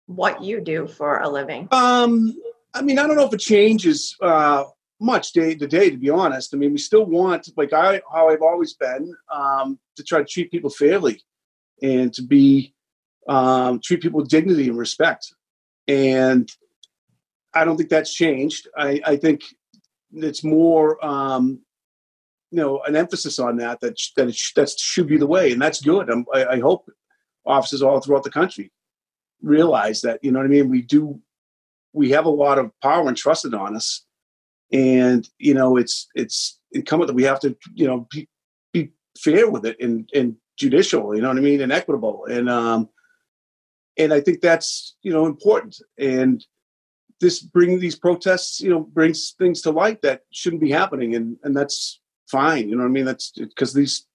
what 0.07 0.43
you 0.43 0.61
do 0.61 0.87
for 0.87 1.19
a 1.19 1.29
living? 1.29 1.69
Um, 1.71 2.35
I 2.75 2.83
mean, 2.83 2.99
I 2.99 3.07
don't 3.07 3.17
know 3.17 3.27
if 3.27 3.35
it 3.35 3.41
changes 3.41 4.17
uh, 4.23 4.65
much 5.01 5.33
day 5.33 5.55
to 5.55 5.67
day. 5.67 5.91
To 5.91 5.97
be 5.97 6.11
honest, 6.11 6.55
I 6.55 6.57
mean, 6.57 6.73
we 6.73 6.79
still 6.79 7.05
want, 7.05 7.49
like 7.57 7.73
I 7.73 8.01
how 8.13 8.29
I've 8.31 8.43
always 8.43 8.75
been, 8.75 9.15
um, 9.33 9.79
to 9.97 10.03
try 10.03 10.21
to 10.21 10.25
treat 10.25 10.51
people 10.51 10.71
fairly 10.71 11.23
and 11.83 12.13
to 12.15 12.23
be 12.23 12.75
um, 13.29 13.81
treat 13.81 14.01
people 14.01 14.21
with 14.21 14.29
dignity 14.29 14.69
and 14.69 14.79
respect. 14.79 15.35
And 15.91 16.49
I 17.53 17.65
don't 17.65 17.77
think 17.77 17.89
that's 17.89 18.15
changed. 18.15 18.69
I, 18.77 19.01
I 19.05 19.17
think 19.17 19.43
it's 20.13 20.45
more, 20.45 21.05
um, 21.05 21.61
you 22.53 22.59
know, 22.59 22.81
an 22.87 22.95
emphasis 22.95 23.41
on 23.41 23.57
that 23.57 23.81
that 23.81 23.99
that 24.17 24.29
it 24.29 24.37
sh- 24.37 24.55
that 24.55 24.71
should 24.79 25.09
be 25.09 25.19
the 25.19 25.27
way, 25.27 25.51
and 25.53 25.61
that's 25.61 25.81
good. 25.81 26.09
I, 26.33 26.45
I 26.45 26.61
hope 26.61 26.89
offices 27.45 27.83
all 27.83 28.01
throughout 28.01 28.23
the 28.23 28.31
country 28.31 28.71
realize 29.43 30.01
that. 30.03 30.23
You 30.23 30.31
know 30.31 30.39
what 30.39 30.47
I 30.47 30.49
mean? 30.49 30.69
We 30.69 30.83
do. 30.83 31.21
We 31.93 32.11
have 32.11 32.27
a 32.27 32.31
lot 32.45 32.59
of 32.59 32.71
power 32.81 33.09
entrusted 33.09 33.53
on 33.55 33.75
us, 33.75 34.05
and 34.73 35.29
you 35.39 35.55
know, 35.55 35.77
it's 35.77 36.09
it's 36.15 36.61
incumbent 36.71 37.09
that 37.09 37.15
we 37.15 37.25
have 37.25 37.41
to, 37.41 37.57
you 37.75 37.87
know, 37.89 38.07
be, 38.13 38.29
be 38.73 38.93
fair 39.19 39.51
with 39.51 39.67
it 39.67 39.77
and 39.81 40.09
and 40.15 40.37
judicial. 40.57 41.17
You 41.17 41.23
know 41.23 41.29
what 41.29 41.39
I 41.39 41.41
mean? 41.41 41.61
And 41.61 41.73
equitable. 41.73 42.27
And 42.27 42.49
um, 42.49 42.89
and 44.01 44.13
I 44.13 44.21
think 44.21 44.41
that's 44.41 44.97
you 45.03 45.13
know 45.13 45.27
important. 45.27 45.77
And 45.99 46.45
this 47.21 47.41
bringing 47.41 47.81
these 47.81 47.97
protests, 47.97 48.61
you 48.61 48.71
know, 48.71 48.81
brings 48.81 49.35
things 49.39 49.61
to 49.63 49.71
light 49.71 50.01
that 50.03 50.23
shouldn't 50.33 50.63
be 50.63 50.71
happening, 50.71 51.15
and 51.15 51.37
and 51.45 51.57
that's 51.57 52.01
fine. 52.31 52.69
You 52.69 52.77
know 52.77 52.83
what 52.83 52.89
I 52.89 52.93
mean? 52.93 53.05
That's 53.05 53.33
because 53.33 53.75
these 53.75 54.07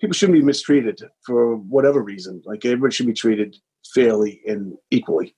people 0.00 0.14
shouldn't 0.14 0.38
be 0.38 0.44
mistreated 0.44 1.02
for 1.26 1.56
whatever 1.56 2.02
reason. 2.02 2.42
Like 2.44 2.64
everybody 2.64 2.94
should 2.94 3.06
be 3.06 3.12
treated 3.12 3.56
fairly 3.94 4.40
and 4.46 4.74
equally. 4.90 5.34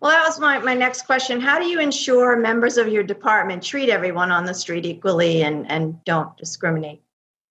Well, 0.00 0.10
that 0.10 0.24
was 0.24 0.40
my, 0.40 0.58
my 0.58 0.74
next 0.74 1.02
question. 1.02 1.40
How 1.40 1.58
do 1.58 1.66
you 1.66 1.80
ensure 1.80 2.36
members 2.36 2.76
of 2.76 2.88
your 2.88 3.04
department 3.04 3.62
treat 3.62 3.88
everyone 3.88 4.32
on 4.32 4.44
the 4.44 4.54
street 4.54 4.84
equally 4.84 5.42
and, 5.42 5.70
and 5.70 6.02
don't 6.04 6.36
discriminate? 6.36 7.02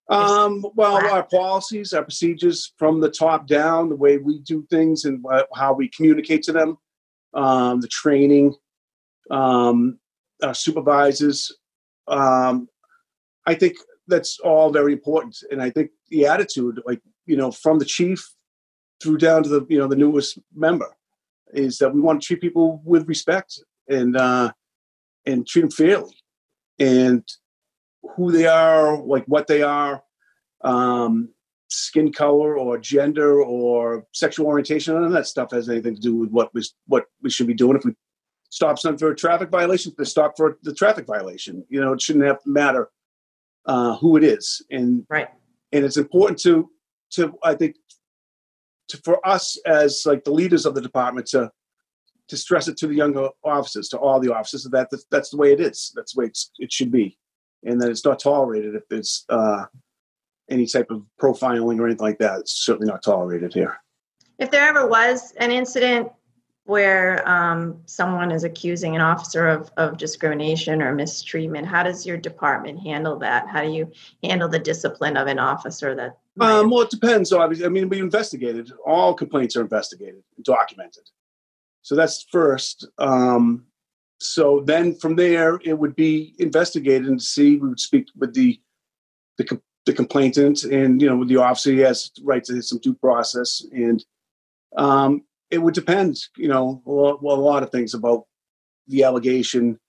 Um, 0.10 0.65
well, 0.75 0.96
our 0.96 1.24
policies, 1.24 1.93
our 1.93 2.03
procedures 2.03 2.74
from 2.77 3.00
the 3.00 3.10
top 3.10 3.48
down, 3.48 3.89
the 3.89 3.96
way 3.96 4.17
we 4.17 4.39
do 4.39 4.65
things 4.70 5.05
and 5.05 5.24
how 5.55 5.74
we 5.74 5.88
communicate 5.88 6.43
to 6.43 6.51
them, 6.51 6.77
um, 7.34 7.79
the 7.79 7.88
training, 7.88 8.53
um, 9.29 10.00
our 10.43 10.53
supervisors. 10.53 11.51
Um, 12.08 12.67
I 13.46 13.55
think 13.55 13.77
that's 14.08 14.39
all 14.39 14.72
very 14.72 14.93
important, 14.93 15.38
and 15.50 15.62
I 15.62 15.70
think 15.70 15.91
the 16.10 16.25
attitude, 16.25 16.81
like 16.86 17.01
you 17.25 17.38
know, 17.38 17.51
from 17.51 17.79
the 17.79 17.86
chief 17.86 18.29
through 19.01 19.17
down 19.17 19.43
to 19.43 19.50
the 19.50 19.65
you 19.70 19.79
know 19.79 19.88
the 19.88 19.96
newest 19.96 20.39
member, 20.53 20.93
is 21.53 21.77
that 21.77 21.93
we 21.93 22.01
want 22.01 22.22
to 22.22 22.27
treat 22.27 22.41
people 22.41 22.81
with 22.84 23.08
respect 23.08 23.63
and 23.88 24.17
uh, 24.17 24.51
and 25.25 25.48
treat 25.48 25.62
them 25.62 25.72
fairly, 25.72 26.15
and 26.79 27.24
who 28.15 28.31
they 28.31 28.46
are, 28.46 29.01
like 29.01 29.25
what 29.25 29.48
they 29.48 29.62
are, 29.62 30.03
um, 30.63 31.29
skin 31.70 32.12
color 32.12 32.58
or 32.58 32.77
gender 32.77 33.41
or 33.41 34.05
sexual 34.13 34.48
orientation. 34.48 34.93
None 34.93 35.03
of 35.03 35.12
that 35.13 35.27
stuff 35.27 35.51
has 35.51 35.70
anything 35.70 35.96
to 35.96 36.01
do 36.01 36.15
with 36.15 36.29
what 36.29 36.53
we 36.53 36.63
what 36.88 37.05
we 37.22 37.29
should 37.29 37.48
be 37.48 37.53
doing. 37.53 37.77
If 37.77 37.86
we 37.86 37.93
stop 38.50 38.77
someone 38.77 38.98
for 38.98 39.12
a 39.12 39.15
traffic 39.15 39.50
violation, 39.50 39.93
they 39.98 40.03
stop 40.03 40.34
for 40.36 40.58
the 40.63 40.74
traffic 40.74 41.05
violation. 41.05 41.65
You 41.70 41.81
know, 41.81 41.93
it 41.93 42.01
shouldn't 42.01 42.25
have 42.25 42.43
to 42.43 42.50
matter 42.50 42.89
uh, 43.65 43.96
who 43.98 44.17
it 44.17 44.24
is, 44.24 44.62
and 44.70 45.05
right. 45.10 45.29
And 45.72 45.86
it's 45.86 45.98
important 45.98 46.39
to 46.41 46.70
to 47.12 47.34
I 47.43 47.55
think 47.55 47.77
to, 48.89 48.98
for 48.98 49.25
us 49.25 49.58
as 49.65 50.03
like 50.05 50.24
the 50.24 50.31
leaders 50.31 50.65
of 50.65 50.75
the 50.75 50.81
department 50.81 51.27
to 51.27 51.51
to 52.27 52.38
stress 52.38 52.67
it 52.67 52.77
to 52.77 52.88
the 52.88 52.96
younger 52.96 53.29
officers, 53.43 53.89
to 53.89 53.98
all 53.98 54.20
the 54.20 54.34
officers, 54.34 54.63
that 54.63 54.88
that's, 54.89 55.05
that's 55.12 55.29
the 55.31 55.38
way 55.38 55.51
it 55.51 55.60
is. 55.60 55.91
That's 55.96 56.13
the 56.13 56.22
way 56.22 56.31
it 56.60 56.72
should 56.72 56.91
be, 56.91 57.17
and 57.63 57.81
that 57.81 57.89
it's 57.89 58.05
not 58.05 58.19
tolerated 58.19 58.75
if 58.75 58.83
it's 58.89 59.25
uh, 59.29 59.65
any 60.49 60.65
type 60.65 60.91
of 60.91 61.03
profiling 61.19 61.79
or 61.79 61.85
anything 61.85 62.05
like 62.05 62.19
that. 62.19 62.41
It's 62.41 62.65
certainly 62.65 62.91
not 62.91 63.03
tolerated 63.03 63.53
here. 63.53 63.77
If 64.39 64.51
there 64.51 64.67
ever 64.67 64.87
was 64.87 65.33
an 65.37 65.51
incident 65.51 66.11
where 66.65 67.27
um, 67.27 67.81
someone 67.85 68.31
is 68.31 68.43
accusing 68.43 68.95
an 68.95 69.01
officer 69.01 69.47
of, 69.47 69.71
of 69.77 69.97
discrimination 69.97 70.81
or 70.81 70.93
mistreatment, 70.93 71.67
how 71.67 71.83
does 71.83 72.05
your 72.05 72.17
department 72.17 72.79
handle 72.79 73.17
that? 73.19 73.47
How 73.47 73.61
do 73.61 73.69
you 73.69 73.91
handle 74.23 74.47
the 74.47 74.59
discipline 74.59 75.17
of 75.17 75.27
an 75.27 75.39
officer 75.39 75.95
that? 75.95 76.17
Um, 76.39 76.69
well, 76.69 76.81
it 76.81 76.89
depends. 76.89 77.33
Obviously, 77.33 77.65
I 77.65 77.69
mean, 77.69 77.89
we 77.89 77.99
investigated. 77.99 78.71
All 78.85 79.13
complaints 79.13 79.55
are 79.55 79.61
investigated, 79.61 80.23
documented. 80.43 81.03
So 81.81 81.95
that's 81.95 82.25
first. 82.31 82.87
Um, 82.97 83.65
so 84.21 84.61
then 84.63 84.93
from 84.93 85.15
there, 85.15 85.59
it 85.63 85.73
would 85.73 85.95
be 85.95 86.35
investigated 86.37 87.07
and 87.07 87.19
see. 87.19 87.57
We 87.57 87.69
would 87.69 87.79
speak 87.79 88.07
with 88.15 88.35
the 88.35 88.59
the, 89.37 89.59
the 89.87 89.93
complainant, 89.93 90.63
and 90.63 91.01
you 91.01 91.09
know, 91.09 91.17
with 91.17 91.27
the 91.27 91.37
officer, 91.37 91.71
he 91.71 91.79
has 91.79 92.11
right 92.21 92.43
to 92.43 92.61
some 92.61 92.77
due 92.77 92.93
process, 92.93 93.65
and 93.71 94.05
um, 94.77 95.23
it 95.49 95.57
would 95.57 95.73
depend. 95.73 96.17
You 96.37 96.49
know, 96.49 96.83
a 96.85 96.91
lot, 96.91 97.23
well, 97.23 97.35
a 97.35 97.41
lot 97.41 97.63
of 97.63 97.71
things 97.71 97.95
about 97.95 98.25
the 98.87 99.03
allegation 99.03 99.79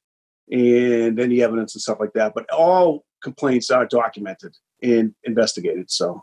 and 0.51 1.21
any 1.21 1.43
evidence 1.43 1.75
and 1.75 1.83
stuff 1.83 2.01
like 2.01 2.15
that. 2.15 2.33
But 2.35 2.51
all 2.51 3.05
complaints 3.23 3.71
are 3.71 3.85
documented 3.85 4.57
and 4.83 5.15
investigated. 5.25 5.91
So 5.91 6.23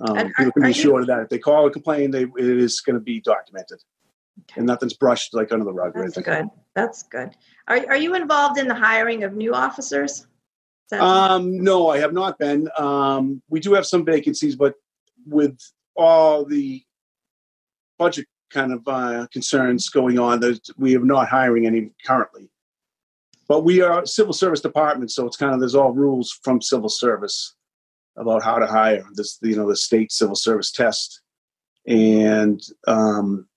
um, 0.00 0.16
and 0.16 0.34
people 0.34 0.52
can 0.52 0.62
be 0.62 0.72
sure 0.72 1.00
you, 1.00 1.06
that 1.06 1.22
if 1.22 1.28
they 1.28 1.38
call 1.38 1.66
a 1.66 1.72
complaint, 1.72 2.12
they, 2.12 2.22
it 2.22 2.38
is 2.38 2.80
going 2.80 2.94
to 2.94 3.00
be 3.00 3.20
documented 3.20 3.80
and 4.56 4.66
nothing's 4.66 4.94
brushed 4.94 5.34
like 5.34 5.52
under 5.52 5.64
the 5.64 5.72
rug. 5.72 5.92
That's 5.94 6.18
good. 6.18 6.48
That's 6.74 7.02
good. 7.04 7.36
Are, 7.68 7.78
are 7.88 7.96
you 7.96 8.14
involved 8.14 8.58
in 8.58 8.68
the 8.68 8.74
hiring 8.74 9.24
of 9.24 9.34
new 9.34 9.54
officers? 9.54 10.26
Um, 10.92 11.62
no, 11.62 11.88
I 11.88 11.98
have 11.98 12.12
not 12.12 12.38
been. 12.38 12.68
Um, 12.76 13.42
we 13.48 13.60
do 13.60 13.74
have 13.74 13.86
some 13.86 14.04
vacancies, 14.04 14.56
but 14.56 14.74
with 15.26 15.56
all 15.96 16.44
the 16.44 16.82
budget 17.98 18.26
kind 18.50 18.72
of 18.72 18.82
uh, 18.88 19.26
concerns 19.32 19.88
going 19.88 20.18
on, 20.18 20.42
we 20.76 20.96
are 20.96 21.04
not 21.04 21.28
hiring 21.28 21.66
any 21.66 21.90
currently. 22.04 22.50
But 23.46 23.64
we 23.64 23.82
are 23.82 24.06
civil 24.06 24.32
service 24.32 24.60
department, 24.60 25.10
so 25.10 25.26
it's 25.26 25.36
kind 25.36 25.54
of 25.54 25.60
there's 25.60 25.74
all 25.74 25.92
rules 25.92 26.38
from 26.42 26.62
civil 26.62 26.88
service 26.88 27.54
about 28.16 28.42
how 28.42 28.58
to 28.58 28.66
hire. 28.66 29.04
This, 29.14 29.38
you 29.42 29.56
know, 29.56 29.68
the 29.68 29.76
state 29.76 30.12
civil 30.12 30.36
service 30.36 30.70
test, 30.70 31.20
and 31.86 32.60
um, 32.86 33.48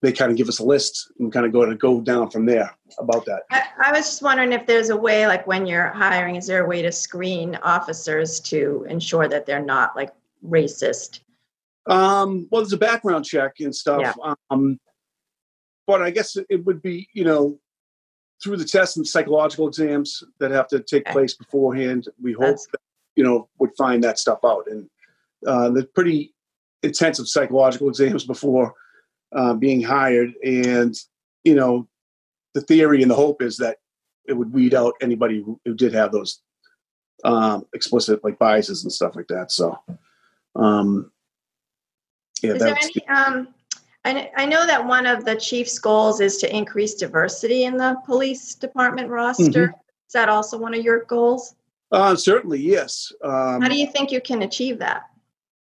they 0.00 0.12
kind 0.12 0.30
of 0.30 0.36
give 0.36 0.48
us 0.48 0.60
a 0.60 0.64
list 0.64 1.10
and 1.18 1.32
kind 1.32 1.44
of 1.44 1.52
go 1.52 1.64
to 1.64 1.74
go 1.74 2.00
down 2.00 2.30
from 2.30 2.46
there 2.46 2.70
about 2.98 3.24
that. 3.26 3.42
I, 3.50 3.62
I, 3.86 3.92
was 3.92 4.06
just 4.06 4.22
wondering 4.22 4.52
if 4.52 4.64
there's 4.66 4.90
a 4.90 4.96
way, 4.96 5.26
like 5.26 5.46
when 5.46 5.66
you're 5.66 5.88
hiring, 5.88 6.36
is 6.36 6.46
there 6.46 6.64
a 6.64 6.68
way 6.68 6.82
to 6.82 6.92
screen 6.92 7.58
officers 7.62 8.38
to 8.40 8.86
ensure 8.88 9.28
that 9.28 9.44
they're 9.44 9.64
not 9.64 9.96
like 9.96 10.12
racist? 10.46 11.20
Um, 11.88 12.46
well, 12.50 12.62
there's 12.62 12.72
a 12.72 12.78
background 12.78 13.24
check 13.24 13.54
and 13.60 13.74
stuff. 13.74 14.00
Yeah. 14.02 14.34
Um, 14.50 14.78
but 15.86 16.02
I 16.02 16.10
guess 16.10 16.36
it 16.48 16.64
would 16.64 16.80
be, 16.80 17.08
you 17.12 17.24
know, 17.24 17.58
through 18.42 18.58
the 18.58 18.64
tests 18.64 18.96
and 18.96 19.06
psychological 19.06 19.66
exams 19.66 20.22
that 20.38 20.52
have 20.52 20.68
to 20.68 20.80
take 20.80 21.06
okay. 21.06 21.12
place 21.12 21.34
beforehand. 21.34 22.08
We 22.22 22.34
hope 22.34 22.56
that, 22.70 22.80
you 23.16 23.24
know, 23.24 23.48
would 23.58 23.70
find 23.76 24.04
that 24.04 24.18
stuff 24.18 24.40
out. 24.44 24.66
And 24.70 24.88
uh, 25.46 25.70
the 25.70 25.84
pretty 25.84 26.34
intensive 26.84 27.26
psychological 27.26 27.88
exams 27.88 28.24
before 28.24 28.74
uh, 29.32 29.54
being 29.54 29.82
hired. 29.82 30.34
And, 30.44 30.94
you 31.44 31.54
know, 31.54 31.88
the 32.54 32.60
theory 32.60 33.02
and 33.02 33.10
the 33.10 33.14
hope 33.14 33.42
is 33.42 33.56
that 33.58 33.78
it 34.26 34.32
would 34.32 34.52
weed 34.52 34.74
out 34.74 34.94
anybody 35.00 35.42
who, 35.42 35.60
who 35.64 35.74
did 35.74 35.94
have 35.94 36.12
those 36.12 36.42
um, 37.24 37.66
explicit 37.74 38.22
like 38.22 38.38
biases 38.38 38.84
and 38.84 38.92
stuff 38.92 39.16
like 39.16 39.28
that. 39.28 39.50
So, 39.50 39.78
um, 40.54 41.10
yeah, 42.42 42.52
is 42.52 42.58
there 42.60 42.76
any, 42.76 43.08
um, 43.08 43.48
I, 44.04 44.30
I 44.36 44.46
know 44.46 44.66
that 44.66 44.86
one 44.86 45.06
of 45.06 45.24
the 45.24 45.34
chief's 45.34 45.78
goals 45.78 46.20
is 46.20 46.36
to 46.38 46.56
increase 46.56 46.94
diversity 46.94 47.64
in 47.64 47.76
the 47.76 47.96
police 48.06 48.54
department 48.54 49.08
roster. 49.08 49.68
Mm-hmm. 49.68 49.80
Is 50.06 50.12
that 50.12 50.28
also 50.28 50.56
one 50.56 50.74
of 50.74 50.84
your 50.84 51.04
goals? 51.04 51.54
Uh, 51.90 52.14
certainly, 52.14 52.60
yes. 52.60 53.12
Um, 53.24 53.60
How 53.60 53.68
do 53.68 53.76
you 53.76 53.90
think 53.90 54.12
you 54.12 54.20
can 54.20 54.42
achieve 54.42 54.78
that? 54.78 55.07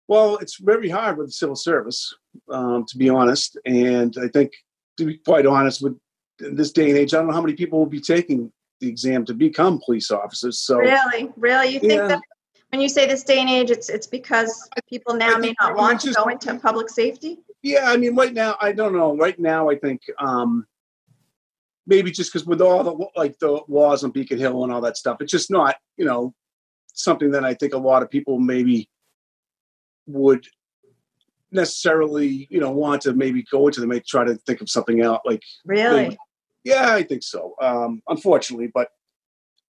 Well, 0.08 0.36
it's 0.36 0.56
very 0.56 0.88
hard 0.88 1.18
with 1.18 1.28
the 1.28 1.32
civil 1.32 1.56
service, 1.56 2.14
um, 2.48 2.84
to 2.86 2.96
be 2.96 3.08
honest. 3.08 3.58
And 3.66 4.14
I 4.22 4.28
think, 4.28 4.52
to 4.98 5.06
be 5.06 5.18
quite 5.18 5.46
honest, 5.46 5.82
with 5.82 5.98
this 6.38 6.72
day 6.72 6.90
and 6.90 6.98
age, 6.98 7.12
I 7.12 7.18
don't 7.18 7.26
know 7.28 7.32
how 7.32 7.42
many 7.42 7.54
people 7.54 7.78
will 7.78 7.86
be 7.86 8.00
taking 8.00 8.52
the 8.80 8.88
exam 8.88 9.24
to 9.24 9.34
become 9.34 9.80
police 9.84 10.10
officers. 10.10 10.60
So 10.60 10.78
really, 10.78 11.32
really, 11.36 11.68
you 11.68 11.80
think 11.80 11.94
Yeah. 11.94 12.08
that 12.08 12.20
when 12.70 12.80
you 12.80 12.88
say 12.88 13.06
this 13.06 13.24
day 13.24 13.40
and 13.40 13.48
age, 13.48 13.70
it's 13.70 13.88
it's 13.88 14.06
because 14.06 14.68
people 14.88 15.14
now 15.14 15.38
may 15.38 15.54
not 15.60 15.76
want 15.76 16.00
to 16.00 16.08
just- 16.08 16.18
go 16.18 16.24
into 16.28 16.54
public 16.58 16.90
safety? 16.90 17.38
Yeah, 17.62 17.90
I 17.90 17.96
mean, 17.96 18.14
right 18.14 18.32
now, 18.32 18.56
I 18.60 18.72
don't 18.72 18.92
know. 18.92 19.16
Right 19.16 19.38
now, 19.38 19.70
I 19.70 19.76
think 19.76 20.02
um, 20.18 20.66
maybe 21.86 22.10
just 22.10 22.32
because 22.32 22.46
with 22.46 22.60
all 22.60 22.84
the 22.84 23.06
like 23.16 23.38
the 23.38 23.60
laws 23.66 24.04
on 24.04 24.10
Beacon 24.10 24.38
Hill 24.38 24.62
and 24.62 24.72
all 24.72 24.82
that 24.82 24.96
stuff, 24.96 25.20
it's 25.20 25.32
just 25.32 25.50
not, 25.50 25.76
you 25.96 26.04
know, 26.04 26.34
something 26.92 27.30
that 27.30 27.44
I 27.44 27.54
think 27.54 27.72
a 27.74 27.78
lot 27.78 28.02
of 28.02 28.10
people 28.10 28.38
maybe 28.38 28.88
would 30.06 30.46
necessarily, 31.52 32.46
you 32.50 32.60
know, 32.60 32.70
want 32.70 33.02
to 33.02 33.14
maybe 33.14 33.44
go 33.50 33.66
into. 33.66 33.80
They 33.80 33.86
may 33.86 34.00
try 34.00 34.24
to 34.24 34.36
think 34.46 34.60
of 34.60 34.70
something 34.70 35.02
out. 35.02 35.22
Like, 35.24 35.42
Really? 35.64 36.16
yeah, 36.64 36.94
I 36.94 37.02
think 37.02 37.22
so. 37.22 37.54
Um, 37.60 38.02
unfortunately, 38.08 38.70
but 38.72 38.88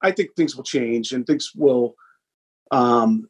I 0.02 0.10
think 0.12 0.34
things 0.34 0.56
will 0.56 0.64
change 0.64 1.12
and 1.12 1.26
things 1.26 1.52
will 1.54 1.94
um, 2.70 3.28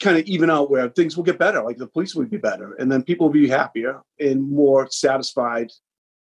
kind 0.00 0.16
of 0.16 0.24
even 0.24 0.50
out 0.50 0.70
where 0.70 0.88
things 0.88 1.16
will 1.16 1.24
get 1.24 1.38
better. 1.38 1.62
Like 1.62 1.78
the 1.78 1.86
police 1.86 2.14
will 2.14 2.26
be 2.26 2.36
better, 2.38 2.74
and 2.74 2.90
then 2.90 3.02
people 3.02 3.26
will 3.26 3.32
be 3.32 3.48
happier 3.48 4.00
and 4.18 4.50
more 4.50 4.88
satisfied 4.90 5.70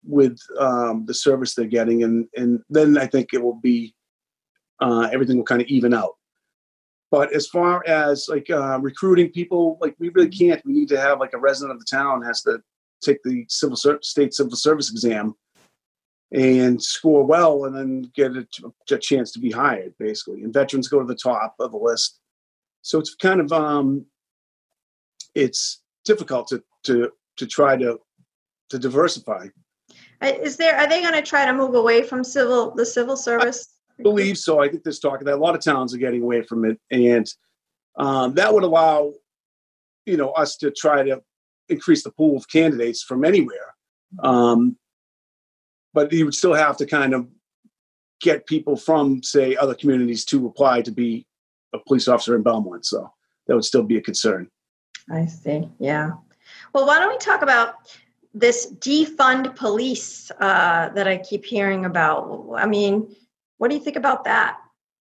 with 0.03 0.39
um, 0.59 1.05
the 1.05 1.13
service 1.13 1.53
they're 1.53 1.65
getting, 1.65 2.03
and 2.03 2.27
and 2.35 2.59
then 2.69 2.97
I 2.97 3.07
think 3.07 3.29
it 3.33 3.41
will 3.41 3.59
be 3.59 3.95
uh, 4.81 5.09
everything 5.11 5.37
will 5.37 5.43
kind 5.43 5.61
of 5.61 5.67
even 5.67 5.93
out. 5.93 6.15
But 7.09 7.33
as 7.33 7.47
far 7.47 7.83
as 7.87 8.27
like 8.29 8.49
uh, 8.49 8.79
recruiting 8.81 9.29
people, 9.29 9.77
like 9.79 9.95
we 9.99 10.09
really 10.09 10.29
can't. 10.29 10.63
We 10.65 10.73
need 10.73 10.89
to 10.89 10.99
have 10.99 11.19
like 11.19 11.33
a 11.33 11.39
resident 11.39 11.73
of 11.73 11.79
the 11.79 11.85
town 11.85 12.21
has 12.23 12.41
to 12.43 12.61
take 13.01 13.23
the 13.23 13.45
civil 13.47 13.77
ser- 13.77 14.01
state 14.01 14.33
civil 14.33 14.55
service 14.55 14.91
exam 14.91 15.35
and 16.33 16.81
score 16.81 17.23
well, 17.23 17.65
and 17.65 17.75
then 17.75 18.11
get 18.13 18.35
a, 18.35 18.45
a 18.91 18.97
chance 18.97 19.31
to 19.31 19.39
be 19.39 19.51
hired, 19.51 19.93
basically. 19.97 20.43
And 20.43 20.53
veterans 20.53 20.89
go 20.89 20.99
to 20.99 21.05
the 21.05 21.15
top 21.15 21.55
of 21.59 21.71
the 21.71 21.77
list, 21.77 22.19
so 22.81 22.99
it's 22.99 23.15
kind 23.15 23.39
of 23.39 23.53
um, 23.53 24.05
it's 25.35 25.81
difficult 26.03 26.47
to 26.49 26.61
to 26.83 27.11
to 27.37 27.45
try 27.45 27.77
to 27.77 27.99
to 28.69 28.79
diversify. 28.79 29.47
Is 30.21 30.57
there? 30.57 30.75
Are 30.75 30.87
they 30.87 31.01
going 31.01 31.13
to 31.13 31.21
try 31.21 31.45
to 31.45 31.53
move 31.53 31.75
away 31.75 32.01
from 32.03 32.23
civil 32.23 32.71
the 32.75 32.85
civil 32.85 33.15
service? 33.15 33.76
Believe 34.01 34.37
so. 34.37 34.59
I 34.59 34.69
think 34.69 34.83
there's 34.83 34.99
talk 34.99 35.19
that. 35.19 35.33
A 35.33 35.37
lot 35.37 35.55
of 35.55 35.63
towns 35.63 35.93
are 35.93 35.97
getting 35.97 36.21
away 36.21 36.41
from 36.41 36.65
it, 36.65 36.79
and 36.91 37.27
um, 37.97 38.33
that 38.35 38.53
would 38.53 38.63
allow, 38.63 39.13
you 40.05 40.17
know, 40.17 40.31
us 40.31 40.57
to 40.57 40.71
try 40.71 41.03
to 41.03 41.21
increase 41.69 42.03
the 42.03 42.11
pool 42.11 42.37
of 42.37 42.47
candidates 42.47 43.03
from 43.03 43.25
anywhere. 43.25 43.75
Um, 44.23 44.77
but 45.93 46.11
you 46.13 46.25
would 46.25 46.35
still 46.35 46.53
have 46.53 46.77
to 46.77 46.85
kind 46.85 47.13
of 47.13 47.27
get 48.21 48.45
people 48.47 48.77
from, 48.77 49.21
say, 49.23 49.55
other 49.55 49.75
communities 49.75 50.25
to 50.25 50.45
apply 50.45 50.81
to 50.83 50.91
be 50.91 51.25
a 51.73 51.79
police 51.79 52.07
officer 52.07 52.35
in 52.35 52.43
Belmont. 52.43 52.85
So 52.85 53.11
that 53.47 53.55
would 53.55 53.65
still 53.65 53.83
be 53.83 53.97
a 53.97 54.01
concern. 54.01 54.49
I 55.11 55.25
see. 55.25 55.67
Yeah. 55.79 56.11
Well, 56.73 56.85
why 56.85 56.99
don't 56.99 57.09
we 57.09 57.17
talk 57.17 57.41
about 57.41 57.75
this 58.33 58.71
defund 58.79 59.55
police 59.55 60.31
uh, 60.39 60.89
that 60.89 61.07
I 61.07 61.17
keep 61.17 61.45
hearing 61.45 61.85
about? 61.85 62.49
I 62.55 62.65
mean, 62.65 63.15
what 63.57 63.69
do 63.69 63.75
you 63.75 63.81
think 63.83 63.95
about 63.97 64.23
that? 64.25 64.57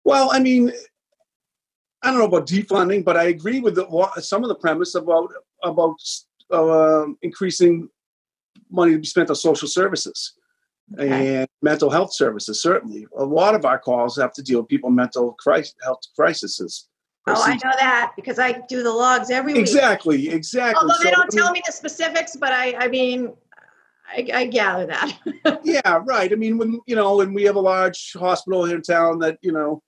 Well, 0.04 0.30
I 0.32 0.38
mean, 0.38 0.72
I 2.02 2.10
don't 2.10 2.18
know 2.18 2.24
about 2.26 2.46
defunding, 2.46 3.04
but 3.04 3.16
I 3.16 3.24
agree 3.24 3.60
with 3.60 3.74
the, 3.74 4.10
some 4.20 4.42
of 4.42 4.48
the 4.48 4.54
premise 4.54 4.94
about 4.94 5.30
about 5.62 5.96
uh, 6.50 7.06
increasing 7.22 7.88
money 8.70 8.92
to 8.92 8.98
be 8.98 9.06
spent 9.06 9.30
on 9.30 9.36
social 9.36 9.68
services 9.68 10.34
Okay. 10.98 11.36
and 11.36 11.48
mental 11.62 11.88
health 11.90 12.12
services. 12.12 12.60
Certainly, 12.62 13.06
a 13.16 13.24
lot 13.24 13.54
of 13.54 13.64
our 13.64 13.78
calls 13.78 14.16
have 14.16 14.32
to 14.32 14.42
deal 14.42 14.60
with 14.60 14.68
people 14.68 14.90
mental 14.90 15.34
crisis, 15.34 15.74
health 15.84 16.00
crises. 16.16 16.88
Oh, 17.26 17.40
I 17.40 17.52
know 17.52 17.70
that 17.78 18.12
because 18.16 18.38
I 18.40 18.60
do 18.68 18.82
the 18.82 18.90
logs 18.90 19.30
every 19.30 19.52
week. 19.52 19.60
Exactly, 19.60 20.30
exactly. 20.30 20.80
Although 20.80 20.98
they 21.04 21.10
So, 21.10 21.16
don't 21.16 21.32
I 21.32 21.36
mean, 21.36 21.44
tell 21.44 21.52
me 21.52 21.62
the 21.64 21.72
specifics, 21.72 22.34
but 22.34 22.52
I, 22.52 22.74
I 22.76 22.88
mean, 22.88 23.32
I, 24.10 24.28
I 24.34 24.46
gather 24.46 24.86
that. 24.86 25.60
yeah, 25.64 26.00
right. 26.04 26.32
I 26.32 26.34
mean, 26.34 26.58
when 26.58 26.80
you 26.86 26.96
know, 26.96 27.16
when 27.16 27.32
we 27.32 27.44
have 27.44 27.56
a 27.56 27.60
large 27.60 28.12
hospital 28.14 28.64
here 28.64 28.76
in 28.76 28.82
town 28.82 29.18
that 29.20 29.38
you 29.42 29.52
know 29.52 29.82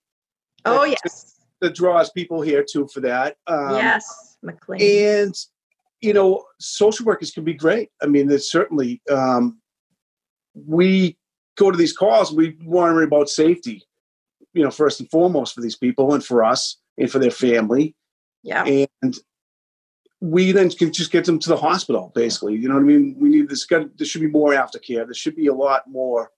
oh 0.64 0.82
that- 0.82 0.98
yes, 1.04 1.40
that 1.60 1.74
draws 1.74 2.10
people 2.10 2.40
here 2.40 2.64
too 2.64 2.88
for 2.92 3.00
that. 3.00 3.36
Um, 3.46 3.76
yes, 3.76 4.36
McLean. 4.42 4.80
and 4.80 5.34
you 6.02 6.12
know 6.12 6.44
social 6.58 7.06
workers 7.06 7.30
can 7.30 7.44
be 7.44 7.54
great 7.54 7.88
i 8.02 8.06
mean 8.06 8.26
there's 8.26 8.50
certainly 8.50 9.00
um, 9.10 9.58
we 10.54 11.16
go 11.56 11.70
to 11.70 11.78
these 11.78 11.96
calls 11.96 12.32
we 12.32 12.58
worry 12.64 13.04
about 13.04 13.28
safety 13.28 13.82
you 14.52 14.62
know 14.62 14.70
first 14.70 15.00
and 15.00 15.08
foremost 15.10 15.54
for 15.54 15.60
these 15.60 15.76
people 15.76 16.12
and 16.12 16.24
for 16.24 16.44
us 16.44 16.76
and 16.98 17.10
for 17.10 17.18
their 17.18 17.30
family 17.30 17.94
yeah, 18.42 18.64
and 19.02 19.16
we 20.22 20.52
then 20.52 20.70
can 20.70 20.92
just 20.92 21.10
get 21.10 21.24
them 21.24 21.40
to 21.40 21.48
the 21.48 21.56
hospital 21.56 22.12
basically. 22.14 22.54
You 22.54 22.68
know 22.68 22.74
what 22.74 22.82
i 22.82 22.86
mean? 22.86 23.16
We 23.18 23.28
need 23.28 23.48
this 23.48 23.64
got 23.64 23.98
there 23.98 24.06
should 24.06 24.20
be 24.20 24.28
more 24.28 24.52
aftercare. 24.52 25.04
There 25.04 25.14
should 25.14 25.34
be 25.34 25.48
a 25.48 25.54
lot 25.54 25.82
more 25.88 26.30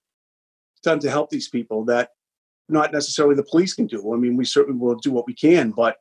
done 0.83 0.99
to 1.01 1.11
help 1.11 1.29
these 1.29 1.49
people 1.51 1.85
that 1.85 2.09
not 2.71 2.93
necessarily 2.93 3.35
the 3.37 3.43
police 3.45 3.75
can 3.75 3.87
do. 3.87 4.15
I 4.15 4.17
mean 4.17 4.37
we 4.39 4.47
certainly 4.47 4.81
will 4.81 4.95
do 4.97 5.13
what 5.13 5.27
we 5.27 5.35
can 5.35 5.71
but 5.71 5.97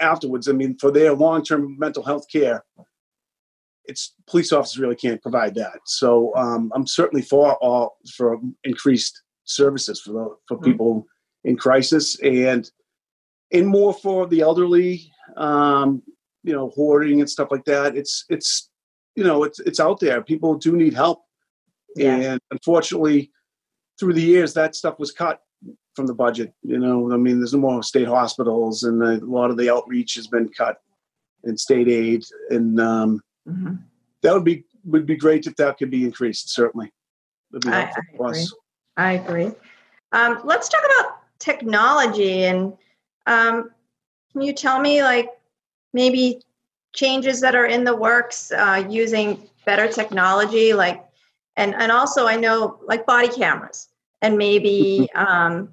afterwards 0.00 0.48
i 0.48 0.52
mean 0.52 0.76
for 0.76 0.90
their 0.90 1.12
long-term 1.14 1.78
mental 1.78 2.02
health 2.02 2.26
care 2.30 2.64
it's 3.84 4.14
police 4.26 4.50
officers 4.50 4.78
really 4.80 4.96
can't 4.96 5.22
provide 5.22 5.54
that. 5.54 5.78
So 5.84 6.34
um, 6.34 6.72
i'm 6.74 6.86
certainly 6.86 7.22
for 7.22 7.54
all 7.62 7.96
for 8.16 8.40
increased 8.64 9.22
services 9.44 10.00
for 10.00 10.12
the, 10.12 10.36
for 10.48 10.58
Mm. 10.58 10.64
people 10.64 11.06
in 11.44 11.56
crisis 11.56 12.18
and 12.20 12.68
and 13.52 13.68
more 13.68 13.94
for 13.94 14.26
the 14.26 14.40
elderly. 14.40 15.12
Um, 15.36 16.02
you 16.44 16.52
know 16.52 16.68
hoarding 16.70 17.20
and 17.20 17.28
stuff 17.28 17.48
like 17.50 17.64
that 17.64 17.96
it's 17.96 18.24
it's 18.28 18.70
you 19.16 19.24
know 19.24 19.42
it's 19.42 19.58
it's 19.60 19.80
out 19.80 19.98
there 19.98 20.22
people 20.22 20.54
do 20.54 20.76
need 20.76 20.94
help 20.94 21.24
Yeah. 21.96 22.16
and 22.16 22.40
unfortunately 22.52 23.32
through 23.98 24.12
the 24.14 24.22
years 24.22 24.54
that 24.54 24.76
stuff 24.76 24.98
was 24.98 25.10
cut 25.10 25.40
from 25.96 26.06
the 26.06 26.14
budget 26.14 26.52
you 26.62 26.78
know 26.78 27.12
i 27.12 27.16
mean 27.16 27.38
there's 27.38 27.54
no 27.54 27.60
more 27.60 27.82
state 27.82 28.06
hospitals 28.08 28.82
and 28.84 29.02
a 29.02 29.24
lot 29.24 29.50
of 29.50 29.56
the 29.56 29.70
outreach 29.72 30.14
has 30.14 30.26
been 30.26 30.48
cut 30.48 30.76
and 31.44 31.58
state 31.58 31.88
aid 31.88 32.24
and 32.50 32.80
um, 32.80 33.20
Mhm. 33.48 33.78
that 34.22 34.32
would 34.32 34.44
be 34.44 34.64
would 34.84 35.06
be 35.06 35.16
great 35.16 35.46
if 35.46 35.56
that 35.56 35.76
could 35.78 35.90
be 35.90 36.04
increased 36.04 36.48
certainly 36.50 36.92
be 37.52 37.68
I- 37.68 37.92
I 38.20 38.24
us. 38.24 38.52
I 38.96 39.12
agree. 39.12 39.50
Um, 40.12 40.40
let's 40.44 40.68
talk 40.68 40.82
about 40.84 41.18
technology 41.38 42.44
and 42.44 42.72
um, 43.26 43.70
can 44.32 44.40
you 44.42 44.52
tell 44.52 44.80
me 44.80 45.02
like 45.02 45.28
maybe 45.94 46.42
changes 46.92 47.40
that 47.40 47.54
are 47.54 47.66
in 47.66 47.84
the 47.84 47.96
works 47.96 48.52
uh, 48.52 48.84
using 48.90 49.48
better 49.64 49.88
technology 49.88 50.74
like 50.74 51.02
and 51.56 51.74
and 51.74 51.90
also 51.90 52.26
I 52.26 52.36
know 52.36 52.78
like 52.84 53.06
body 53.06 53.28
cameras 53.28 53.88
and 54.20 54.36
maybe 54.36 55.08
um, 55.14 55.70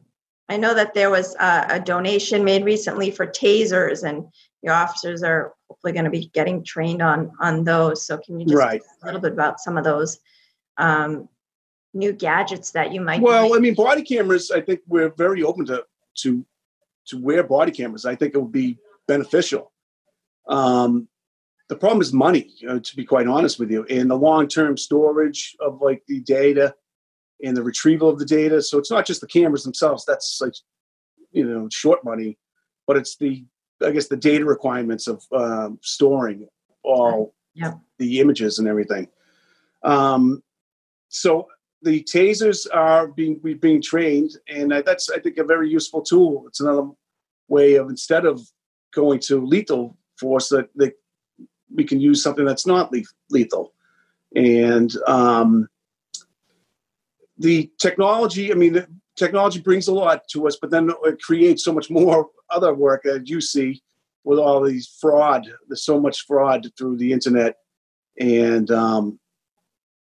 I 0.48 0.58
know 0.58 0.74
that 0.74 0.94
there 0.94 1.10
was 1.10 1.36
a, 1.36 1.66
a 1.72 1.80
donation 1.80 2.44
made 2.44 2.64
recently 2.64 3.12
for 3.12 3.28
tasers 3.28 4.04
and 4.08 4.26
your 4.62 4.74
officers 4.74 5.24
are 5.24 5.54
hopefully 5.68 5.94
going 5.94 6.06
to 6.06 6.12
be 6.12 6.28
getting 6.34 6.64
trained 6.64 7.02
on 7.02 7.32
on 7.40 7.66
those 7.66 8.06
so 8.06 8.18
can 8.18 8.40
you 8.40 8.46
just 8.46 8.58
Right. 8.58 8.82
talk 8.82 9.04
a 9.04 9.06
little 9.08 9.22
bit 9.22 9.34
about 9.34 9.60
some 9.60 9.78
of 9.78 9.84
those 9.84 10.20
um, 10.78 11.28
new 11.94 12.14
gadgets 12.14 12.72
that 12.72 12.94
you 12.94 13.02
might 13.02 13.22
Well, 13.22 13.54
I 13.54 13.60
mean, 13.60 13.74
body 13.76 14.02
cameras. 14.02 14.52
I 14.52 14.62
think 14.62 14.80
we're 14.88 15.10
very 15.10 15.44
open 15.44 15.66
to 15.66 15.86
to 16.20 16.46
to 17.08 17.22
wear 17.22 17.44
body 17.44 17.72
cameras. 17.72 18.06
I 18.06 18.16
think 18.16 18.34
it 18.34 18.38
would 18.40 18.52
be 18.52 18.78
beneficial. 19.08 19.71
Um, 20.48 21.08
the 21.70 21.76
problem 21.78 22.02
is 22.02 22.12
money, 22.12 22.54
uh, 22.68 22.80
to 22.80 22.96
be 22.96 23.06
quite 23.06 23.28
honest 23.28 23.58
with 23.58 23.72
you, 23.72 23.86
and 23.90 24.12
the 24.12 24.18
long 24.18 24.48
term 24.48 24.78
storage 24.78 25.56
of 25.60 25.82
like 25.82 26.04
the 26.08 26.20
data 26.22 26.76
and 27.44 27.56
the 27.56 27.64
retrieval 27.64 28.10
of 28.10 28.20
the 28.20 28.26
data. 28.26 28.62
So 28.62 28.78
it's 28.78 28.92
not 28.92 29.06
just 29.06 29.22
the 29.22 29.28
cameras 29.28 29.64
themselves. 29.64 30.04
That's 30.06 30.40
like 30.42 30.54
you 31.32 31.46
know 31.46 31.70
short 31.72 32.04
money, 32.04 32.38
but 32.88 32.98
it's 32.98 33.16
the 33.16 33.46
I 33.84 33.92
guess 33.92 34.08
the 34.08 34.18
data 34.18 34.46
requirements 34.46 35.08
of 35.08 35.24
um, 35.32 35.80
storing 35.82 36.48
all 36.84 37.34
Yep. 37.54 37.80
the 38.00 38.20
images 38.22 38.60
and 38.60 38.68
everything. 38.68 39.10
Um, 39.84 40.42
so 41.10 41.48
the 41.82 42.04
tasers 42.04 42.66
are 42.74 43.08
being 43.08 43.40
we 43.44 43.54
being 43.56 43.82
trained, 43.82 44.32
and 44.48 44.72
that's 44.72 45.10
I 45.10 45.20
think 45.20 45.38
a 45.38 45.44
very 45.44 45.70
useful 45.70 46.02
tool. 46.02 46.46
It's 46.48 46.60
another 46.60 46.90
way 47.48 47.76
of 47.76 47.90
instead 47.90 48.26
of 48.26 48.42
going 48.94 49.20
to 49.20 49.46
lethal 49.46 49.98
force 50.22 50.48
that, 50.50 50.70
that 50.76 50.94
we 51.76 51.84
can 51.84 52.00
use 52.00 52.24
something 52.24 52.46
that's 52.46 52.68
not 52.68 52.92
le- 52.92 53.02
lethal, 53.30 53.74
and 54.36 54.96
um, 55.08 55.68
the 57.38 57.72
technology, 57.80 58.52
I 58.52 58.56
mean, 58.56 58.74
the 58.74 58.88
technology 59.16 59.60
brings 59.60 59.88
a 59.88 59.94
lot 59.94 60.28
to 60.30 60.48
us, 60.48 60.58
but 60.62 60.70
then 60.70 60.92
it 61.04 61.22
creates 61.22 61.64
so 61.64 61.74
much 61.74 61.90
more 61.90 62.30
other 62.50 62.74
work 62.74 63.02
that 63.04 63.28
you 63.28 63.42
see 63.42 63.82
with 64.24 64.40
all 64.40 64.62
these 64.62 64.88
fraud. 65.02 65.48
There's 65.68 65.84
so 65.84 66.00
much 66.00 66.26
fraud 66.26 66.68
through 66.78 66.98
the 66.98 67.12
internet, 67.12 67.58
and 68.20 68.70
um, 68.72 69.20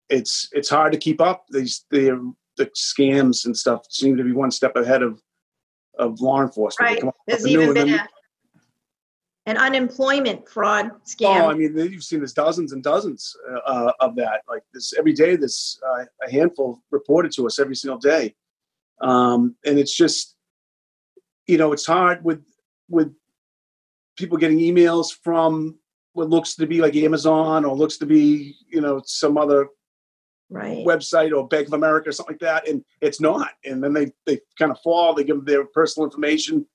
it's 0.08 0.48
it's 0.52 0.70
hard 0.70 0.92
to 0.92 0.98
keep 0.98 1.20
up. 1.20 1.44
These 1.50 1.84
the 1.90 2.34
the 2.56 2.66
scams 2.74 3.44
and 3.44 3.56
stuff 3.56 3.82
seem 3.90 4.16
to 4.16 4.24
be 4.24 4.32
one 4.32 4.50
step 4.50 4.76
ahead 4.76 5.02
of 5.02 5.22
of 5.98 6.20
law 6.20 6.42
enforcement. 6.42 7.02
Right. 7.02 7.14
There's 7.26 7.46
even 7.46 7.74
been 7.74 7.94
a, 7.94 8.08
an 9.46 9.56
unemployment 9.56 10.48
fraud 10.48 10.90
scam. 11.04 11.42
Oh, 11.42 11.50
I 11.50 11.54
mean, 11.54 11.76
you've 11.76 12.02
seen 12.02 12.18
there's 12.18 12.32
dozens 12.32 12.72
and 12.72 12.82
dozens 12.82 13.34
uh, 13.64 13.92
of 14.00 14.16
that. 14.16 14.42
Like 14.48 14.62
this 14.74 14.92
every 14.98 15.12
day, 15.12 15.36
there's 15.36 15.80
uh, 15.88 16.04
a 16.26 16.30
handful 16.30 16.82
reported 16.90 17.32
to 17.32 17.46
us 17.46 17.58
every 17.58 17.76
single 17.76 17.98
day, 17.98 18.34
um, 19.00 19.54
and 19.64 19.78
it's 19.78 19.96
just, 19.96 20.34
you 21.46 21.58
know, 21.58 21.72
it's 21.72 21.86
hard 21.86 22.24
with 22.24 22.44
with 22.88 23.14
people 24.16 24.36
getting 24.36 24.58
emails 24.58 25.16
from 25.22 25.78
what 26.12 26.28
looks 26.28 26.56
to 26.56 26.66
be 26.66 26.80
like 26.80 26.96
Amazon 26.96 27.64
or 27.64 27.76
looks 27.76 27.98
to 27.98 28.06
be, 28.06 28.56
you 28.68 28.80
know, 28.80 29.00
some 29.04 29.36
other 29.36 29.68
right. 30.50 30.84
website 30.84 31.36
or 31.36 31.46
Bank 31.46 31.68
of 31.68 31.74
America 31.74 32.08
or 32.08 32.12
something 32.12 32.34
like 32.34 32.40
that, 32.40 32.68
and 32.68 32.84
it's 33.00 33.20
not. 33.20 33.50
And 33.64 33.82
then 33.82 33.92
they 33.92 34.12
they 34.26 34.40
kind 34.58 34.72
of 34.72 34.80
fall. 34.80 35.14
They 35.14 35.22
give 35.22 35.36
them 35.36 35.44
their 35.44 35.66
personal 35.66 36.04
information 36.04 36.66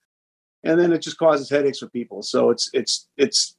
and 0.64 0.80
then 0.80 0.92
it 0.94 1.02
just 1.02 1.18
causes 1.18 1.50
headaches 1.50 1.80
for 1.80 1.90
people. 1.90 2.22
So 2.22 2.50
it's 2.50 2.70
it's 2.74 3.08
it's 3.18 3.56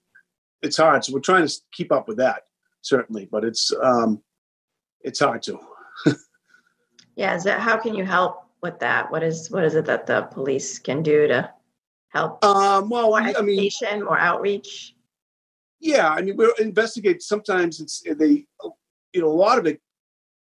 it's 0.63 0.77
hard. 0.77 1.05
So 1.05 1.13
we're 1.13 1.21
trying 1.21 1.47
to 1.47 1.55
keep 1.73 1.93
up 1.93 2.09
with 2.09 2.19
that 2.19 2.43
certainly, 2.83 3.29
but 3.31 3.45
it's 3.45 3.73
um, 3.83 4.23
it's 5.01 5.21
hard 5.21 5.43
to. 5.45 5.59
yeah, 7.17 7.35
is 7.35 7.45
that 7.45 7.61
how 7.61 7.77
can 7.79 7.95
you 7.95 8.05
help 8.05 8.45
with 8.63 8.79
that? 8.81 9.11
What 9.11 9.23
is 9.23 9.51
what 9.51 9.65
is 9.65 9.75
it 9.75 9.87
that 9.87 10.07
the 10.07 10.23
police 10.23 10.79
can 10.79 11.03
do 11.03 11.27
to 11.29 11.51
help? 12.09 12.45
Um, 12.45 12.91
well, 12.91 13.09
more 13.09 13.21
I 13.21 13.41
mean, 13.41 13.71
or 14.03 14.19
outreach. 14.19 14.95
Yeah, 15.81 16.11
I 16.11 16.23
mean, 16.23 16.37
we 16.37 16.53
investigate. 16.61 17.23
Sometimes 17.23 17.81
it's 17.81 18.03
they, 18.19 18.47
you 19.13 19.21
know, 19.21 19.29
a 19.29 19.29
lot 19.29 19.59
of 19.59 19.67
it 19.67 19.81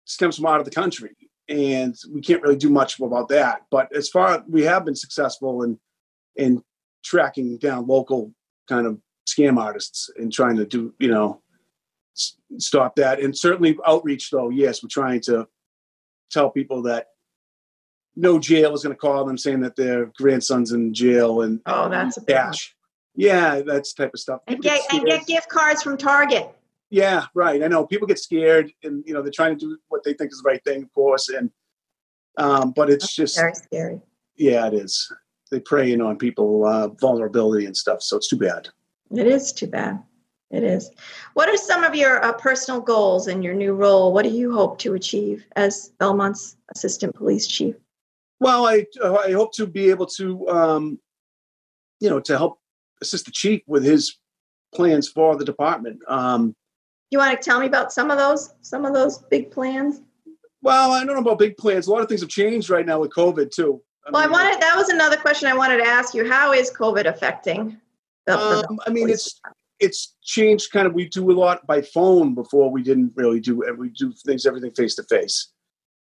stems 0.04 0.36
from 0.36 0.46
out 0.46 0.58
of 0.58 0.64
the 0.64 0.72
country, 0.72 1.14
and 1.48 1.94
we 2.12 2.20
can't 2.20 2.42
really 2.42 2.56
do 2.56 2.70
much 2.70 2.98
about 2.98 3.28
that. 3.28 3.62
But 3.70 3.94
as 3.94 4.08
far 4.08 4.42
we 4.48 4.62
have 4.62 4.84
been 4.84 4.96
successful 4.96 5.62
in 5.62 5.78
and 6.36 6.62
tracking 7.04 7.58
down 7.58 7.86
local 7.86 8.32
kind 8.68 8.86
of 8.86 8.98
scam 9.28 9.58
artists 9.58 10.10
and 10.16 10.32
trying 10.32 10.56
to 10.56 10.64
do 10.64 10.94
you 10.98 11.08
know 11.08 11.40
s- 12.16 12.36
stop 12.58 12.96
that. 12.96 13.20
And 13.20 13.36
certainly 13.36 13.76
outreach 13.86 14.30
though 14.30 14.50
yes 14.50 14.82
we're 14.82 14.88
trying 14.88 15.20
to 15.22 15.46
tell 16.30 16.50
people 16.50 16.82
that 16.82 17.08
no 18.16 18.38
jail 18.38 18.74
is 18.74 18.82
going 18.82 18.94
to 18.94 18.98
call 18.98 19.24
them 19.24 19.38
saying 19.38 19.60
that 19.60 19.76
their 19.76 20.06
grandson's 20.18 20.72
in 20.72 20.92
jail 20.92 21.42
and 21.42 21.60
oh 21.66 21.88
that's 21.88 22.16
a 22.16 22.24
cash 22.24 22.74
yeah 23.14 23.60
that's 23.62 23.92
type 23.92 24.12
of 24.12 24.20
stuff. 24.20 24.40
And 24.46 24.60
get, 24.60 24.80
and 24.92 25.04
get 25.06 25.26
gift 25.26 25.48
cards 25.48 25.82
from 25.82 25.96
target. 25.96 26.50
Yeah 26.90 27.26
right 27.34 27.62
i 27.62 27.68
know. 27.68 27.86
People 27.86 28.06
get 28.06 28.18
scared 28.18 28.72
and 28.82 29.04
you 29.06 29.14
know 29.14 29.22
they're 29.22 29.30
trying 29.30 29.58
to 29.58 29.66
do 29.66 29.78
what 29.88 30.04
they 30.04 30.14
think 30.14 30.32
is 30.32 30.40
the 30.42 30.48
right 30.48 30.62
thing 30.64 30.82
of 30.82 30.92
course 30.94 31.28
and 31.28 31.50
um, 32.38 32.72
but 32.72 32.88
it's 32.88 33.04
that's 33.04 33.16
just 33.16 33.36
very 33.36 33.54
scary. 33.54 34.00
Yeah 34.36 34.66
it 34.68 34.74
is 34.74 35.12
they 35.50 35.60
prey 35.60 35.92
in 35.92 36.00
on 36.00 36.16
people 36.16 36.66
uh, 36.66 36.88
vulnerability 36.88 37.66
and 37.66 37.76
stuff. 37.76 38.02
So 38.02 38.16
it's 38.16 38.28
too 38.28 38.36
bad. 38.36 38.68
It 39.10 39.26
is 39.26 39.52
too 39.52 39.66
bad. 39.66 40.02
It 40.50 40.64
is. 40.64 40.90
What 41.34 41.48
are 41.48 41.56
some 41.56 41.84
of 41.84 41.94
your 41.94 42.24
uh, 42.24 42.32
personal 42.32 42.80
goals 42.80 43.28
in 43.28 43.42
your 43.42 43.54
new 43.54 43.74
role? 43.74 44.12
What 44.12 44.24
do 44.24 44.30
you 44.30 44.52
hope 44.52 44.78
to 44.78 44.94
achieve 44.94 45.44
as 45.56 45.92
Belmont's 45.98 46.56
assistant 46.74 47.14
police 47.14 47.46
chief? 47.46 47.74
Well, 48.40 48.66
I 48.66 48.86
I 49.02 49.32
hope 49.32 49.52
to 49.54 49.66
be 49.66 49.90
able 49.90 50.06
to, 50.06 50.48
um, 50.48 50.98
you 52.00 52.08
know, 52.08 52.20
to 52.20 52.38
help 52.38 52.60
assist 53.02 53.26
the 53.26 53.32
chief 53.32 53.62
with 53.66 53.84
his 53.84 54.16
plans 54.74 55.08
for 55.08 55.36
the 55.36 55.44
department. 55.44 55.98
Um, 56.08 56.54
you 57.10 57.18
want 57.18 57.40
to 57.40 57.44
tell 57.44 57.60
me 57.60 57.66
about 57.66 57.92
some 57.92 58.10
of 58.10 58.18
those, 58.18 58.54
some 58.60 58.84
of 58.84 58.94
those 58.94 59.18
big 59.18 59.50
plans? 59.50 60.02
Well, 60.62 60.92
I 60.92 61.04
don't 61.04 61.14
know 61.14 61.22
about 61.22 61.38
big 61.38 61.56
plans. 61.56 61.86
A 61.86 61.90
lot 61.90 62.02
of 62.02 62.08
things 62.08 62.20
have 62.20 62.30
changed 62.30 62.70
right 62.70 62.84
now 62.86 63.00
with 63.00 63.10
COVID 63.12 63.50
too. 63.50 63.82
Well, 64.10 64.22
I 64.22 64.26
wanted 64.26 64.60
that 64.60 64.74
was 64.76 64.88
another 64.88 65.16
question 65.16 65.48
I 65.48 65.54
wanted 65.54 65.78
to 65.78 65.86
ask 65.86 66.14
you. 66.14 66.28
How 66.28 66.52
is 66.52 66.70
COVID 66.70 67.06
affecting? 67.06 67.78
The, 68.26 68.38
um, 68.38 68.78
I 68.86 68.90
mean, 68.90 69.10
it's 69.10 69.40
it's 69.80 70.16
changed 70.22 70.72
kind 70.72 70.86
of. 70.86 70.94
We 70.94 71.08
do 71.08 71.30
a 71.30 71.32
lot 71.32 71.66
by 71.66 71.82
phone 71.82 72.34
before. 72.34 72.70
We 72.70 72.82
didn't 72.82 73.12
really 73.14 73.40
do. 73.40 73.62
We 73.76 73.90
do 73.90 74.12
things 74.24 74.46
everything 74.46 74.72
face 74.72 74.94
to 74.96 75.02
face. 75.04 75.50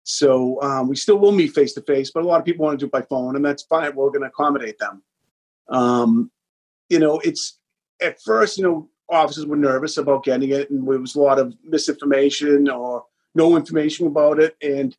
So 0.03 0.61
um, 0.61 0.87
we 0.87 0.95
still 0.95 1.17
will 1.17 1.33
meet 1.33 1.53
face 1.53 1.73
to 1.73 1.81
face, 1.81 2.11
but 2.11 2.23
a 2.23 2.25
lot 2.25 2.39
of 2.39 2.45
people 2.45 2.65
want 2.65 2.79
to 2.79 2.85
do 2.85 2.87
it 2.87 2.93
by 2.93 3.01
phone, 3.01 3.35
and 3.35 3.43
that's 3.43 3.63
fine. 3.63 3.93
We're 3.93 4.09
going 4.09 4.21
to 4.21 4.27
accommodate 4.27 4.79
them. 4.79 5.03
Um, 5.67 6.31
you 6.89 6.99
know, 6.99 7.19
it's 7.19 7.59
at 8.01 8.21
first, 8.21 8.57
you 8.57 8.63
know, 8.63 8.89
officers 9.09 9.45
were 9.45 9.57
nervous 9.57 9.97
about 9.97 10.23
getting 10.23 10.51
it, 10.51 10.69
and 10.69 10.87
there 10.87 10.99
was 10.99 11.15
a 11.15 11.21
lot 11.21 11.39
of 11.39 11.53
misinformation 11.63 12.69
or 12.69 13.03
no 13.35 13.57
information 13.57 14.07
about 14.07 14.39
it, 14.39 14.55
and 14.61 14.95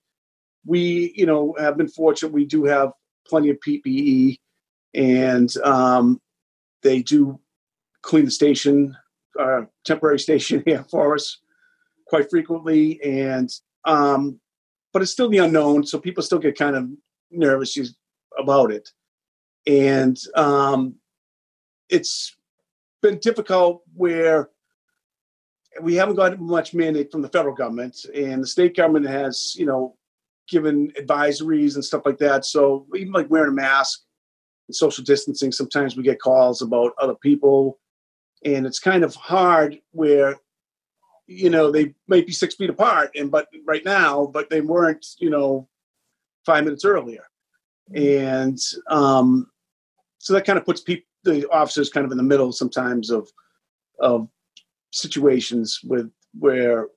we, 0.69 1.15
you 1.17 1.25
know, 1.25 1.57
have 1.59 1.79
been 1.79 1.89
fortunate. 1.89 2.31
We 2.31 2.45
do 2.45 2.65
have 2.65 2.93
plenty 3.27 3.49
of 3.49 3.57
PPE, 3.67 4.39
and 4.95 5.57
um, 5.65 6.21
they 6.83 7.01
do 7.01 7.41
clean 8.03 8.27
the 8.27 8.31
station, 8.31 8.95
uh, 9.41 9.63
temporary 9.87 10.19
station 10.29 10.63
here 10.67 10.85
for 10.91 11.15
us 11.15 11.39
quite 12.07 12.29
frequently. 12.29 13.03
And 13.03 13.51
um, 13.87 14.41
but 14.93 15.01
it's 15.01 15.11
still 15.11 15.31
the 15.31 15.39
unknown, 15.39 15.85
so 15.87 15.99
people 15.99 16.23
still 16.23 16.39
get 16.39 16.59
kind 16.59 16.77
of 16.77 16.87
nervous 17.31 17.79
about 18.39 18.71
it, 18.71 18.91
and 19.67 20.19
um, 20.35 20.97
it's 21.89 22.37
been 23.01 23.19
difficult 23.21 23.83
where 23.95 24.51
we 25.81 25.95
haven't 25.95 26.17
got 26.17 26.39
much 26.39 26.75
mandate 26.75 27.11
from 27.11 27.23
the 27.23 27.29
federal 27.29 27.55
government, 27.55 27.97
and 28.15 28.43
the 28.43 28.47
state 28.47 28.77
government 28.77 29.07
has, 29.07 29.55
you 29.57 29.65
know, 29.65 29.98
given 30.49 30.91
advisories 30.93 31.75
and 31.75 31.85
stuff 31.85 32.03
like 32.05 32.19
that. 32.19 32.45
So 32.45 32.87
even 32.97 33.13
like 33.13 33.31
wearing 33.31 33.51
a 33.51 33.55
mask 33.55 34.01
and 34.67 34.75
social 34.75 35.05
distancing, 35.05 35.53
sometimes 35.53 35.97
we 35.97 36.03
get 36.03 36.21
calls 36.21 36.63
about 36.63 36.93
other 37.01 37.15
people, 37.15 37.79
and 38.45 38.67
it's 38.67 38.79
kind 38.79 39.05
of 39.05 39.15
hard 39.15 39.79
where 39.93 40.37
you 41.27 41.51
know 41.51 41.71
they 41.71 41.95
might 42.07 42.27
be 42.27 42.33
six 42.33 42.55
feet 42.55 42.71
apart, 42.71 43.11
and 43.15 43.31
but 43.31 43.49
right 43.67 43.85
now, 43.85 44.27
but 44.27 44.51
they 44.51 44.61
weren't, 44.61 45.07
you 45.19 45.31
know, 45.31 45.69
five 46.45 46.65
minutes 46.65 46.85
earlier, 46.85 47.25
and 47.95 48.59
um, 48.89 49.51
so 50.19 50.33
that 50.33 50.47
kind 50.47 50.59
of 50.59 50.65
puts 50.65 50.81
people, 50.81 51.05
the 51.25 51.49
officers, 51.51 51.91
kind 51.91 52.07
of 52.07 52.13
in 52.13 52.19
the 52.19 52.25
middle 52.25 52.53
sometimes 52.53 53.11
of 53.11 53.29
of 54.01 54.29
situations 54.91 55.81
with 55.85 56.11
where 56.39 56.89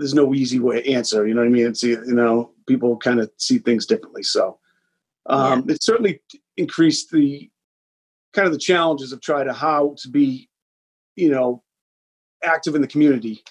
there's 0.00 0.14
no 0.14 0.34
easy 0.34 0.58
way 0.58 0.80
to 0.80 0.92
answer. 0.92 1.28
You 1.28 1.34
know 1.34 1.42
what 1.42 1.48
I 1.48 1.50
mean? 1.50 1.66
It's 1.66 1.82
you 1.82 2.02
know 2.06 2.52
people 2.66 2.96
kind 2.96 3.20
of 3.20 3.30
see 3.36 3.58
things 3.58 3.84
differently. 3.84 4.22
So 4.22 4.58
um, 5.26 5.64
yeah. 5.66 5.74
it 5.74 5.82
certainly 5.82 6.22
increased 6.56 7.10
the 7.10 7.50
kind 8.32 8.46
of 8.46 8.52
the 8.52 8.58
challenges 8.58 9.12
of 9.12 9.20
trying 9.20 9.46
to 9.46 9.52
how 9.52 9.94
to 9.98 10.08
be, 10.08 10.48
you 11.16 11.30
know, 11.30 11.62
active 12.42 12.74
in 12.74 12.80
the 12.80 12.88
community. 12.88 13.44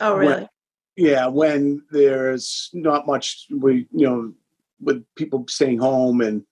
Oh, 0.00 0.16
really? 0.16 0.32
When, 0.32 0.48
yeah, 0.96 1.26
when 1.26 1.82
there's 1.90 2.70
not 2.72 3.06
much, 3.06 3.46
we 3.54 3.86
you 3.92 4.06
know, 4.06 4.32
with 4.80 5.04
people 5.14 5.44
staying 5.46 5.78
home 5.78 6.22
and 6.22 6.42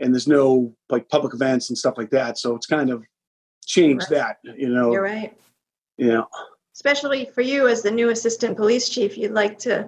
and 0.00 0.12
there's 0.12 0.26
no 0.26 0.74
like 0.88 1.08
public 1.08 1.34
events 1.34 1.70
and 1.70 1.78
stuff 1.78 1.96
like 1.96 2.10
that. 2.10 2.36
So 2.36 2.56
it's 2.56 2.66
kind 2.66 2.90
of 2.90 3.04
changed 3.64 4.10
right. 4.10 4.34
that. 4.42 4.58
You 4.58 4.70
know, 4.70 4.90
you're 4.90 5.02
right. 5.02 5.38
Yeah 5.96 6.22
especially 6.80 7.26
for 7.26 7.42
you 7.42 7.68
as 7.68 7.82
the 7.82 7.90
new 7.90 8.08
assistant 8.08 8.56
police 8.56 8.88
chief, 8.88 9.18
you'd 9.18 9.32
like 9.32 9.58
to, 9.58 9.86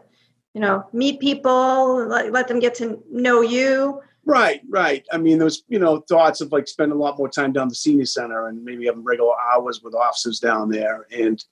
you 0.53 0.61
know, 0.61 0.85
meet 0.93 1.19
people, 1.21 2.07
let, 2.07 2.31
let 2.31 2.47
them 2.47 2.61
get 2.61 2.75
to 2.75 3.03
know 3.11 3.41
you. 3.41 3.99
Right, 4.27 4.61
right. 4.69 5.03
I 5.11 5.17
mean, 5.17 5.39
there's, 5.39 5.63
you 5.69 5.79
know, 5.79 6.01
thoughts 6.01 6.43
of 6.43 6.53
like 6.53 6.69
spending 6.69 6.99
a 6.99 7.01
lot 7.01 7.17
more 7.17 7.31
time 7.31 7.51
down 7.51 7.71
the 7.71 7.75
senior 7.75 8.05
center 8.05 8.49
and 8.49 8.63
maybe 8.63 8.85
having 8.85 9.03
regular 9.05 9.33
hours 9.55 9.81
with 9.83 9.95
officers 9.95 10.39
down 10.39 10.69
there. 10.69 11.07
And, 11.11 11.43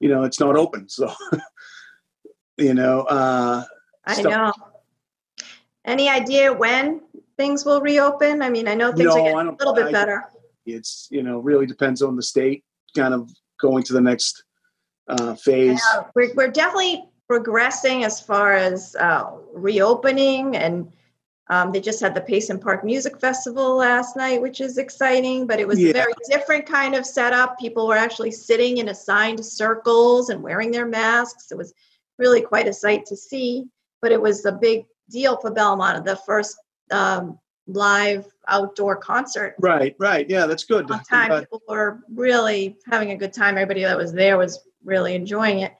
you 0.00 0.08
know, 0.08 0.24
it's 0.24 0.40
not 0.40 0.56
open. 0.56 0.88
So, 0.88 1.12
you 2.58 2.74
know, 2.74 3.02
uh, 3.02 3.62
I 4.04 4.14
stuff. 4.14 4.32
know. 4.32 4.52
Any 5.84 6.08
idea 6.08 6.52
when 6.52 7.02
things 7.36 7.64
will 7.64 7.80
reopen? 7.80 8.42
I 8.42 8.50
mean, 8.50 8.66
I 8.66 8.74
know 8.74 8.90
things 8.90 9.14
no, 9.14 9.20
are 9.20 9.30
getting 9.30 9.48
a 9.48 9.52
little 9.52 9.74
bit 9.74 9.86
I, 9.86 9.92
better. 9.92 10.24
It's, 10.66 11.06
you 11.12 11.22
know, 11.22 11.38
really 11.38 11.66
depends 11.66 12.02
on 12.02 12.16
the 12.16 12.22
state 12.22 12.64
kind 12.96 13.14
of 13.14 13.30
going 13.60 13.84
to 13.84 13.92
the 13.92 14.00
next 14.00 14.42
uh, 15.08 15.34
phase? 15.34 15.80
Yeah, 15.94 16.04
we're, 16.14 16.32
we're 16.34 16.50
definitely 16.50 17.04
progressing 17.28 18.04
as 18.04 18.20
far 18.20 18.54
as 18.54 18.94
uh, 18.96 19.30
reopening 19.52 20.56
and 20.56 20.92
um, 21.50 21.72
they 21.72 21.80
just 21.80 22.00
had 22.00 22.14
the 22.14 22.20
Payson 22.20 22.58
Park 22.60 22.84
Music 22.84 23.20
Festival 23.20 23.76
last 23.76 24.16
night, 24.16 24.40
which 24.40 24.60
is 24.60 24.78
exciting, 24.78 25.46
but 25.46 25.60
it 25.60 25.68
was 25.68 25.78
yeah. 25.78 25.90
a 25.90 25.92
very 25.92 26.12
different 26.30 26.64
kind 26.66 26.94
of 26.94 27.04
setup. 27.04 27.58
People 27.58 27.86
were 27.86 27.96
actually 27.96 28.30
sitting 28.30 28.78
in 28.78 28.88
assigned 28.88 29.44
circles 29.44 30.30
and 30.30 30.42
wearing 30.42 30.70
their 30.70 30.86
masks. 30.86 31.50
It 31.50 31.58
was 31.58 31.74
really 32.18 32.40
quite 32.40 32.68
a 32.68 32.72
sight 32.72 33.04
to 33.06 33.16
see. 33.16 33.66
but 34.00 34.12
it 34.12 34.20
was 34.20 34.44
a 34.44 34.52
big 34.52 34.86
deal 35.10 35.36
for 35.36 35.50
Belmont. 35.50 36.04
The 36.04 36.16
first 36.16 36.56
um, 36.90 37.38
live 37.66 38.26
outdoor 38.48 38.96
concert. 38.96 39.54
Right, 39.58 39.94
right. 39.98 40.28
Yeah, 40.28 40.46
that's 40.46 40.64
good. 40.64 40.90
On 40.90 41.02
time, 41.04 41.40
people 41.40 41.62
were 41.68 42.00
really 42.12 42.76
having 42.90 43.12
a 43.12 43.16
good 43.16 43.32
time. 43.32 43.56
Everybody 43.56 43.82
that 43.82 43.96
was 43.96 44.12
there 44.12 44.36
was 44.36 44.60
really 44.84 45.14
enjoying 45.14 45.60
it. 45.60 45.74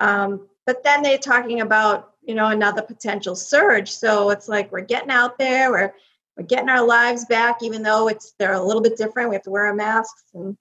Um, 0.00 0.48
but 0.64 0.82
then 0.82 1.02
they're 1.02 1.18
talking 1.18 1.60
about 1.60 2.12
you 2.22 2.34
know 2.34 2.48
another 2.48 2.82
potential 2.82 3.36
surge. 3.36 3.90
So 3.90 4.30
it's 4.30 4.48
like 4.48 4.72
we're 4.72 4.80
getting 4.80 5.10
out 5.10 5.38
there, 5.38 5.70
we're 5.70 5.94
we're 6.36 6.44
getting 6.44 6.68
our 6.68 6.84
lives 6.84 7.24
back, 7.26 7.62
even 7.62 7.82
though 7.82 8.08
it's 8.08 8.34
they're 8.38 8.52
a 8.52 8.62
little 8.62 8.82
bit 8.82 8.96
different. 8.96 9.30
We 9.30 9.36
have 9.36 9.44
to 9.44 9.50
wear 9.50 9.66
our 9.66 9.74
masks 9.74 10.24
and 10.34 10.56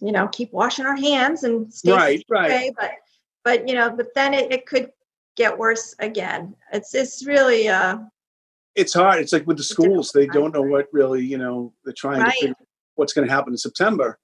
you 0.00 0.12
know 0.12 0.28
keep 0.28 0.52
washing 0.52 0.86
our 0.86 0.96
hands 0.96 1.44
and 1.44 1.72
stay 1.72 1.92
right, 1.92 2.24
right. 2.28 2.50
Away. 2.50 2.74
But 2.78 2.90
but 3.44 3.68
you 3.68 3.74
know, 3.74 3.90
but 3.90 4.08
then 4.14 4.34
it, 4.34 4.52
it 4.52 4.66
could 4.66 4.90
get 5.36 5.56
worse 5.56 5.94
again. 5.98 6.54
It's 6.72 6.94
it's 6.94 7.26
really 7.26 7.68
uh 7.68 7.98
it's 8.74 8.94
hard. 8.94 9.20
It's 9.20 9.32
like 9.32 9.46
with 9.46 9.56
the 9.56 9.62
schools, 9.62 10.12
they 10.12 10.26
don't 10.26 10.54
know 10.54 10.62
what 10.62 10.86
really, 10.92 11.24
you 11.24 11.38
know, 11.38 11.72
they're 11.84 11.94
trying 11.94 12.20
right. 12.20 12.32
to 12.32 12.40
figure 12.40 12.54
what's 12.94 13.12
going 13.12 13.26
to 13.26 13.32
happen 13.32 13.52
in 13.52 13.58
September. 13.58 14.18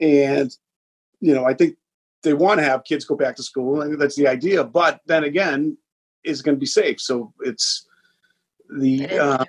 And, 0.00 0.50
you 1.20 1.34
know, 1.34 1.44
I 1.44 1.54
think 1.54 1.76
they 2.22 2.34
want 2.34 2.58
to 2.60 2.64
have 2.64 2.84
kids 2.84 3.04
go 3.04 3.16
back 3.16 3.36
to 3.36 3.42
school. 3.42 3.82
I 3.82 3.86
think 3.86 3.98
that's 3.98 4.16
the 4.16 4.28
idea. 4.28 4.64
But 4.64 5.00
then 5.06 5.24
again, 5.24 5.76
is 6.24 6.40
going 6.42 6.56
to 6.56 6.60
be 6.60 6.66
safe. 6.66 7.00
So 7.00 7.32
it's 7.40 7.86
the, 8.74 9.06
uh, 9.06 9.44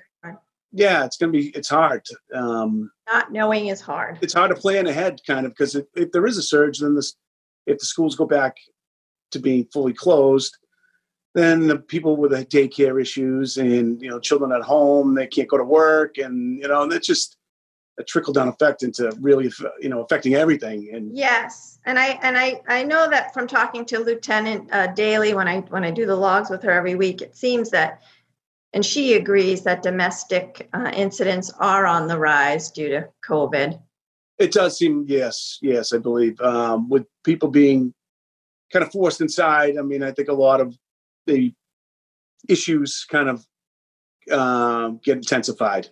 yeah, 0.74 1.06
it's 1.06 1.16
going 1.16 1.32
to 1.32 1.40
be, 1.40 1.48
it's 1.50 1.70
hard. 1.70 2.06
Um, 2.34 2.92
Not 3.08 3.32
knowing 3.32 3.68
is 3.68 3.80
hard. 3.80 4.20
It's 4.22 4.34
hard 4.34 4.54
to 4.54 4.60
plan 4.60 4.88
ahead 4.88 5.22
kind 5.26 5.46
of 5.46 5.54
because 5.54 5.76
if, 5.76 5.86
if 5.96 6.12
there 6.12 6.26
is 6.26 6.38
a 6.38 6.44
surge, 6.44 6.80
then 6.80 6.96
this, 6.96 7.16
if 7.66 7.80
the 7.80 7.86
schools 7.86 8.16
go 8.16 8.26
back 8.26 8.58
to 9.32 9.40
being 9.40 9.66
fully 9.72 9.94
closed, 9.94 10.58
then 11.36 11.68
the 11.68 11.78
people 11.78 12.16
with 12.16 12.32
the 12.32 12.46
daycare 12.46 13.00
issues 13.00 13.58
and 13.58 14.02
you 14.02 14.10
know 14.10 14.20
children 14.20 14.52
at 14.52 14.64
home 14.64 15.14
they 15.14 15.28
can't 15.28 15.50
go 15.50 15.58
to 15.58 15.64
work 15.64 16.18
and 16.18 16.58
you 16.60 16.68
know 16.68 16.82
and 16.82 16.92
it's 16.92 17.06
just 17.06 17.38
a 18.00 18.04
trickle 18.04 18.34
down 18.34 18.48
effect 18.48 18.84
into 18.84 19.16
really 19.20 19.52
you 19.80 19.90
know 19.90 20.02
affecting 20.02 20.34
everything 20.34 20.90
and 20.94 21.16
yes 21.16 21.80
and 21.86 22.00
i 22.00 22.18
and 22.24 22.38
i 22.38 22.60
i 22.68 22.84
know 22.84 23.08
that 23.10 23.34
from 23.34 23.46
talking 23.46 23.86
to 23.86 24.00
lieutenant 24.00 24.68
uh, 24.74 24.88
daly 24.88 25.34
when 25.34 25.48
i 25.48 25.60
when 25.70 25.84
i 25.84 25.92
do 25.92 26.06
the 26.06 26.16
logs 26.16 26.50
with 26.50 26.64
her 26.64 26.72
every 26.72 26.96
week 26.96 27.22
it 27.22 27.36
seems 27.36 27.70
that 27.70 28.02
and 28.74 28.86
she 28.86 29.14
agrees 29.14 29.62
that 29.64 29.84
domestic 29.84 30.68
uh, 30.74 30.92
incidents 30.94 31.52
are 31.60 31.86
on 31.86 32.08
the 32.08 32.20
rise 32.20 32.72
due 32.72 32.90
to 32.90 33.08
covid. 33.26 33.80
It 34.38 34.52
does 34.52 34.78
seem 34.78 35.06
yes 35.08 35.60
yes 35.62 35.94
i 35.94 35.98
believe 35.98 36.40
um, 36.42 36.90
with 36.90 37.06
people 37.24 37.50
being 37.50 37.94
kind 38.74 38.84
of 38.84 38.92
forced 38.92 39.22
inside 39.22 39.78
i 39.78 39.82
mean 39.82 40.04
i 40.04 40.12
think 40.12 40.28
a 40.28 40.34
lot 40.34 40.60
of 40.60 40.76
the 41.26 41.54
issues 42.48 43.06
kind 43.10 43.30
of 43.30 43.46
um, 44.32 45.00
get 45.04 45.18
intensified. 45.18 45.90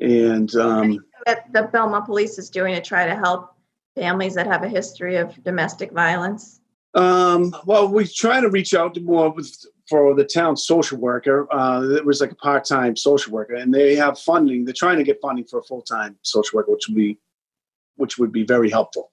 And 0.00 0.54
um, 0.56 0.98
that 1.26 1.52
the 1.52 1.64
Belmont 1.64 2.06
Police 2.06 2.38
is 2.38 2.48
doing 2.48 2.74
to 2.74 2.80
try 2.80 3.06
to 3.06 3.14
help 3.14 3.54
families 3.94 4.34
that 4.34 4.46
have 4.46 4.62
a 4.62 4.68
history 4.68 5.16
of 5.16 5.42
domestic 5.42 5.92
violence. 5.92 6.60
Um, 6.94 7.54
well, 7.66 7.88
we 7.88 8.06
try 8.06 8.40
to 8.40 8.48
reach 8.48 8.74
out 8.74 8.94
to 8.94 9.00
more 9.00 9.30
with, 9.30 9.54
for 9.88 10.14
the 10.14 10.24
town 10.24 10.56
social 10.56 10.98
worker. 10.98 11.46
Uh, 11.52 11.82
it 11.90 12.04
was 12.04 12.20
like 12.20 12.32
a 12.32 12.36
part-time 12.36 12.96
social 12.96 13.32
worker, 13.32 13.54
and 13.54 13.72
they 13.72 13.94
have 13.94 14.18
funding. 14.18 14.64
They're 14.64 14.74
trying 14.76 14.98
to 14.98 15.04
get 15.04 15.20
funding 15.20 15.44
for 15.44 15.60
a 15.60 15.62
full-time 15.62 16.16
social 16.22 16.56
worker, 16.56 16.72
which 16.72 16.88
would 16.88 16.96
be, 16.96 17.18
which 17.96 18.18
would 18.18 18.32
be 18.32 18.44
very 18.44 18.70
helpful. 18.70 19.12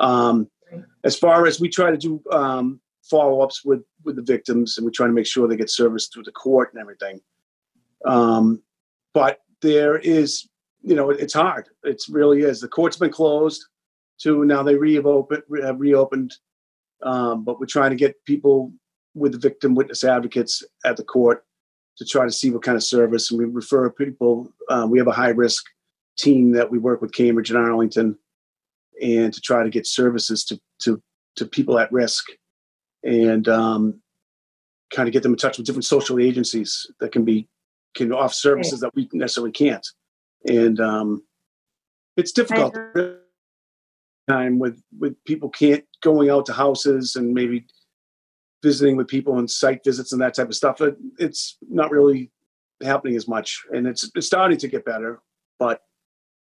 Um, 0.00 0.50
as 1.04 1.16
far 1.16 1.46
as 1.46 1.60
we 1.60 1.68
try 1.68 1.90
to 1.90 1.96
do 1.96 2.22
um, 2.32 2.80
follow-ups 3.10 3.64
with 3.64 3.82
with 4.04 4.16
the 4.16 4.22
victims, 4.22 4.76
and 4.76 4.84
we're 4.84 4.90
trying 4.90 5.10
to 5.10 5.14
make 5.14 5.26
sure 5.26 5.46
they 5.46 5.56
get 5.56 5.70
service 5.70 6.08
through 6.08 6.24
the 6.24 6.32
court 6.32 6.72
and 6.72 6.80
everything. 6.80 7.20
Um, 8.04 8.62
but 9.12 9.40
there 9.62 9.98
is, 9.98 10.48
you 10.82 10.94
know, 10.94 11.10
it's 11.10 11.34
hard. 11.34 11.68
It 11.84 12.02
really 12.08 12.42
is. 12.42 12.60
The 12.60 12.68
court's 12.68 12.96
been 12.96 13.10
closed. 13.10 13.64
To 14.20 14.44
now 14.44 14.62
they 14.62 14.76
reopened, 14.76 15.42
have 15.62 15.80
reopened, 15.80 16.34
um, 17.02 17.44
but 17.44 17.58
we're 17.58 17.66
trying 17.66 17.90
to 17.90 17.96
get 17.96 18.24
people 18.24 18.72
with 19.14 19.32
the 19.32 19.38
victim 19.38 19.74
witness 19.74 20.04
advocates 20.04 20.62
at 20.84 20.96
the 20.96 21.04
court 21.04 21.44
to 21.98 22.04
try 22.04 22.24
to 22.24 22.32
see 22.32 22.50
what 22.50 22.62
kind 22.62 22.76
of 22.76 22.82
service. 22.82 23.30
And 23.30 23.38
we 23.40 23.44
refer 23.46 23.90
people. 23.90 24.52
Uh, 24.68 24.86
we 24.88 24.98
have 24.98 25.08
a 25.08 25.12
high 25.12 25.30
risk 25.30 25.64
team 26.16 26.52
that 26.52 26.70
we 26.70 26.78
work 26.78 27.00
with 27.02 27.12
Cambridge 27.12 27.50
and 27.50 27.58
Arlington, 27.58 28.16
and 29.02 29.32
to 29.34 29.40
try 29.40 29.64
to 29.64 29.70
get 29.70 29.86
services 29.86 30.44
to 30.44 30.60
to 30.82 31.02
to 31.36 31.44
people 31.44 31.78
at 31.78 31.90
risk 31.90 32.26
and 33.04 33.48
um, 33.48 34.00
kind 34.92 35.08
of 35.08 35.12
get 35.12 35.22
them 35.22 35.32
in 35.32 35.38
touch 35.38 35.58
with 35.58 35.66
different 35.66 35.84
social 35.84 36.18
agencies 36.18 36.90
that 37.00 37.12
can 37.12 37.24
be 37.24 37.48
can 37.94 38.12
offer 38.12 38.34
services 38.34 38.80
that 38.80 38.94
we 38.94 39.08
necessarily 39.12 39.52
can't. 39.52 39.86
And 40.48 40.80
um, 40.80 41.22
it's 42.16 42.32
difficult 42.32 42.76
time 44.28 44.58
with 44.58 44.82
with 44.98 45.22
people 45.24 45.50
can't 45.50 45.84
going 46.02 46.30
out 46.30 46.46
to 46.46 46.52
houses 46.52 47.16
and 47.16 47.32
maybe 47.32 47.66
visiting 48.62 48.96
with 48.96 49.06
people 49.06 49.38
and 49.38 49.50
site 49.50 49.84
visits 49.84 50.12
and 50.12 50.20
that 50.22 50.34
type 50.34 50.48
of 50.48 50.54
stuff. 50.54 50.80
It, 50.80 50.96
it's 51.18 51.58
not 51.68 51.90
really 51.90 52.30
happening 52.82 53.16
as 53.16 53.28
much, 53.28 53.62
and 53.72 53.86
it's 53.86 54.10
it's 54.14 54.26
starting 54.26 54.58
to 54.58 54.68
get 54.68 54.84
better. 54.84 55.20
But 55.58 55.82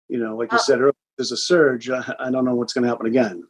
you 0.08 0.18
know, 0.18 0.36
like 0.36 0.52
you 0.52 0.58
said 0.58 0.80
earlier, 0.80 0.94
there's 1.16 1.32
a 1.32 1.36
surge. 1.36 1.90
I, 1.90 2.14
I 2.18 2.30
don't 2.30 2.44
know 2.44 2.54
what's 2.54 2.72
going 2.72 2.84
to 2.84 2.88
happen 2.88 3.06
again. 3.06 3.44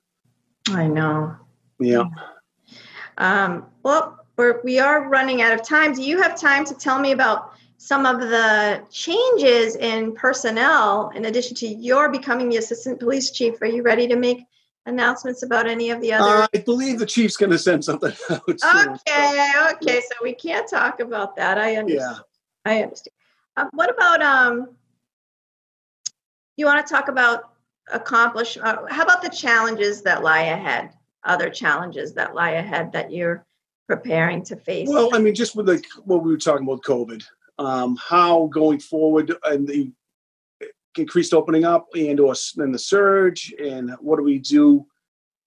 I 0.69 0.87
know. 0.87 1.37
Yeah. 1.79 2.05
Um, 3.19 3.67
well, 3.83 4.27
we're, 4.37 4.61
we 4.63 4.79
are 4.79 5.09
running 5.09 5.43
out 5.43 5.53
of 5.53 5.63
time. 5.63 5.95
Do 5.95 6.03
you 6.03 6.21
have 6.21 6.39
time 6.39 6.65
to 6.67 6.75
tell 6.75 6.99
me 6.99 7.13
about 7.13 7.53
some 7.79 8.07
of 8.07 8.21
the 8.21 8.83
changes 8.91 9.77
in 9.77 10.15
personnel 10.15 11.11
in 11.15 11.27
addition 11.27 11.55
to 11.57 11.67
your 11.67 12.11
becoming 12.11 12.49
the 12.49 12.57
assistant 12.57 13.01
police 13.01 13.31
chief? 13.31 13.61
Are 13.63 13.67
you 13.67 13.83
ready 13.83 14.07
to 14.09 14.17
make 14.17 14.45
announcements 14.87 15.43
about 15.43 15.67
any 15.67 15.91
of 15.91 16.01
the 16.01 16.13
other? 16.13 16.43
Uh, 16.43 16.47
I 16.55 16.59
believe 16.59 16.99
the 16.99 17.07
chief's 17.07 17.37
going 17.37 17.51
to 17.51 17.59
send 17.59 17.85
something 17.85 18.13
out. 18.31 18.61
Soon, 18.61 18.89
okay, 18.91 19.51
so. 19.55 19.71
okay, 19.73 20.01
so 20.01 20.17
we 20.23 20.35
can't 20.35 20.69
talk 20.69 21.01
about 21.01 21.37
that. 21.37 21.59
I 21.59 21.77
understand. 21.77 22.17
Yeah. 22.17 22.73
I 22.73 22.83
understand. 22.83 23.13
Uh, 23.57 23.67
what 23.73 23.91
about 23.91 24.23
um? 24.23 24.77
You 26.57 26.65
want 26.65 26.87
to 26.87 26.93
talk 26.93 27.09
about 27.09 27.53
accomplish? 27.93 28.57
Uh, 28.57 28.87
how 28.89 29.03
about 29.03 29.23
the 29.23 29.29
challenges 29.29 30.03
that 30.03 30.23
lie 30.23 30.43
ahead? 30.43 30.91
Other 31.27 31.51
challenges 31.51 32.15
that 32.15 32.35
lie 32.35 32.53
ahead 32.53 32.93
that 32.93 33.13
you're 33.13 33.47
preparing 33.89 34.45
to 34.45 34.57
face? 34.57 34.89
Well, 34.89 35.15
I 35.15 35.19
mean, 35.19 35.35
just 35.35 35.57
with 35.57 35.69
like 35.69 35.87
what 36.05 36.23
we 36.23 36.31
were 36.31 36.39
talking 36.39 36.67
about, 36.67 36.83
COVID, 36.83 37.25
um, 37.59 37.97
how 37.97 38.47
going 38.47 38.81
forward 38.81 39.35
and 39.45 39.67
the 39.67 39.93
increased 40.99 41.35
opening 41.35 41.65
up 41.65 41.87
and 41.95 42.19
or 42.21 42.35
then 42.57 42.73
the 42.73 42.79
surge, 42.79 43.55
and 43.63 43.91
what 44.01 44.17
do 44.17 44.23
we 44.23 44.39
do 44.39 44.87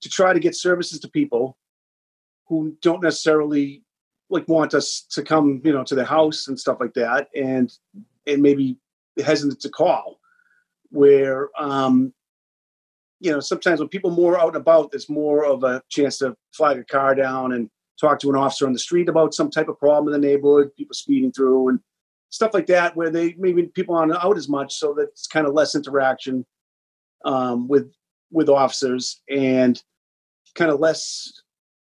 to 0.02 0.10
try 0.10 0.34
to 0.34 0.40
get 0.40 0.56
services 0.56 1.00
to 1.00 1.10
people 1.10 1.58
who 2.48 2.76
don't 2.82 3.04
necessarily 3.04 3.84
like 4.30 4.48
want 4.48 4.74
us 4.74 5.06
to 5.10 5.24
come, 5.24 5.62
you 5.64 5.74
know, 5.74 5.84
to 5.84 5.96
their 5.96 6.06
house 6.06 6.48
and 6.48 6.60
stuff 6.60 6.78
like 6.80 6.94
that, 6.94 7.28
and 7.36 7.72
and 8.28 8.42
maybe 8.42 8.78
hesitant 9.18 9.60
to 9.62 9.70
call, 9.70 10.20
where 10.90 11.50
um, 11.60 12.14
you 13.20 13.32
know, 13.32 13.40
sometimes 13.40 13.80
when 13.80 13.90
people 13.90 14.12
more 14.12 14.40
out 14.40 14.48
and 14.48 14.56
about, 14.58 14.92
there's 14.92 15.10
more 15.10 15.46
of 15.46 15.64
a 15.64 15.82
chance 15.90 16.18
to 16.20 16.36
flag 16.54 16.78
a 16.78 16.84
car 16.86 17.16
down 17.16 17.54
and 17.54 17.70
talk 18.00 18.20
to 18.20 18.30
an 18.30 18.36
officer 18.36 18.66
on 18.66 18.74
the 18.74 18.80
street 18.80 19.10
about 19.10 19.34
some 19.34 19.50
type 19.50 19.68
of 19.68 19.78
problem 19.78 20.14
in 20.14 20.20
the 20.20 20.28
neighborhood, 20.28 20.72
people 20.78 20.94
speeding 20.94 21.32
through 21.32 21.70
and 21.70 21.80
stuff 22.30 22.54
like 22.54 22.68
that, 22.68 22.96
where 22.96 23.10
they 23.10 23.36
maybe 23.38 23.64
people 23.64 23.96
aren't 23.96 24.16
out 24.16 24.38
as 24.38 24.48
much, 24.48 24.74
so 24.74 24.94
that's 24.98 25.28
kind 25.28 25.46
of 25.46 25.54
less 25.54 25.76
interaction 25.76 26.46
um, 27.26 27.68
with 27.68 27.92
with 28.32 28.48
officers 28.48 29.22
and 29.30 29.82
kind 30.56 30.72
of 30.72 30.80
less, 30.80 31.42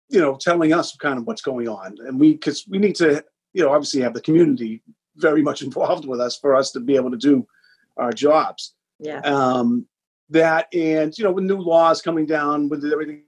you 0.09 0.19
know, 0.19 0.35
telling 0.35 0.73
us 0.73 0.95
kind 0.97 1.17
of 1.17 1.25
what's 1.25 1.41
going 1.41 1.69
on, 1.69 1.95
and 2.05 2.19
we 2.19 2.33
because 2.33 2.65
we 2.67 2.77
need 2.77 2.95
to, 2.95 3.23
you 3.53 3.63
know, 3.63 3.71
obviously 3.71 4.01
have 4.01 4.13
the 4.13 4.21
community 4.21 4.81
very 5.15 5.41
much 5.41 5.61
involved 5.63 6.05
with 6.05 6.19
us 6.19 6.37
for 6.37 6.55
us 6.55 6.71
to 6.71 6.81
be 6.81 6.95
able 6.95 7.11
to 7.11 7.17
do 7.17 7.47
our 7.95 8.11
jobs. 8.11 8.73
Yeah. 8.99 9.19
Um, 9.19 9.87
that. 10.29 10.73
And 10.73 11.17
you 11.17 11.23
know 11.23 11.31
with 11.31 11.43
new 11.45 11.57
laws 11.57 12.01
coming 12.01 12.25
down 12.25 12.69
with 12.69 12.83
everything 12.85 13.23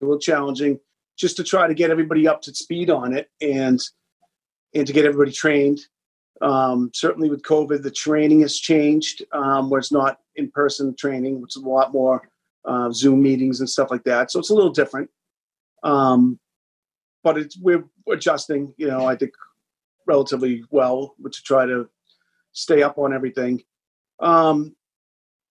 a 0.00 0.04
little 0.04 0.18
challenging 0.18 0.78
just 1.16 1.36
to 1.36 1.44
try 1.44 1.66
to 1.66 1.74
get 1.74 1.90
everybody 1.90 2.28
up 2.28 2.42
to 2.42 2.54
speed 2.54 2.90
on 2.90 3.16
it 3.16 3.30
and 3.40 3.80
and 4.74 4.86
to 4.86 4.92
get 4.92 5.04
everybody 5.04 5.32
trained. 5.32 5.80
Um, 6.40 6.92
certainly 6.94 7.28
with 7.28 7.42
covid 7.42 7.82
the 7.82 7.90
training 7.90 8.42
has 8.42 8.56
changed 8.56 9.24
um, 9.32 9.70
where 9.70 9.80
it's 9.80 9.90
not 9.90 10.20
in-person 10.36 10.94
training 10.94 11.40
which 11.40 11.56
is 11.56 11.62
a 11.64 11.68
lot 11.68 11.92
more 11.92 12.30
uh, 12.64 12.92
zoom 12.92 13.22
meetings 13.22 13.58
and 13.58 13.68
stuff 13.68 13.90
like 13.90 14.04
that. 14.04 14.30
So 14.30 14.38
it's 14.38 14.50
a 14.50 14.54
little 14.54 14.70
different. 14.70 15.10
Um, 15.82 16.38
but 17.24 17.38
it's 17.38 17.58
we're 17.58 17.84
adjusting 18.10 18.72
you 18.76 18.86
know 18.86 19.04
i 19.04 19.14
think 19.16 19.32
relatively 20.06 20.64
well 20.70 21.14
to 21.22 21.42
try 21.42 21.66
to 21.66 21.88
stay 22.52 22.82
up 22.82 22.98
on 22.98 23.12
everything. 23.14 23.62
Um, 24.20 24.74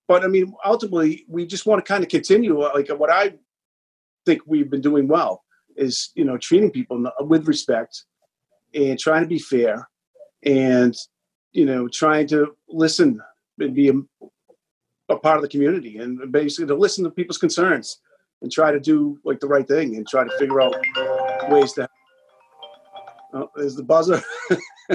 but 0.07 0.23
I 0.23 0.27
mean, 0.27 0.53
ultimately, 0.65 1.25
we 1.27 1.45
just 1.45 1.65
want 1.65 1.83
to 1.83 1.87
kind 1.87 2.03
of 2.03 2.09
continue. 2.09 2.61
Uh, 2.61 2.71
like 2.73 2.89
what 2.89 3.11
I 3.11 3.33
think 4.25 4.41
we've 4.45 4.69
been 4.69 4.81
doing 4.81 5.07
well 5.07 5.43
is, 5.75 6.11
you 6.15 6.25
know, 6.25 6.37
treating 6.37 6.71
people 6.71 7.11
with 7.21 7.47
respect 7.47 8.03
and 8.73 8.99
trying 8.99 9.21
to 9.21 9.27
be 9.27 9.39
fair 9.39 9.87
and 10.43 10.95
you 11.51 11.65
know 11.65 11.87
trying 11.87 12.27
to 12.27 12.55
listen 12.69 13.21
and 13.59 13.73
be 13.73 13.89
a, 13.89 13.93
a 15.09 15.17
part 15.17 15.37
of 15.37 15.41
the 15.41 15.49
community 15.49 15.97
and 15.97 16.31
basically 16.31 16.67
to 16.67 16.75
listen 16.75 17.03
to 17.03 17.09
people's 17.09 17.37
concerns 17.37 17.99
and 18.41 18.51
try 18.51 18.71
to 18.71 18.79
do 18.79 19.19
like 19.23 19.39
the 19.39 19.47
right 19.47 19.67
thing 19.67 19.95
and 19.95 20.07
try 20.07 20.23
to 20.23 20.37
figure 20.37 20.61
out 20.61 20.75
ways 21.49 21.73
to 21.73 21.87
oh, 23.33 23.49
there's 23.55 23.75
the 23.75 23.83
buzzer 23.83 24.21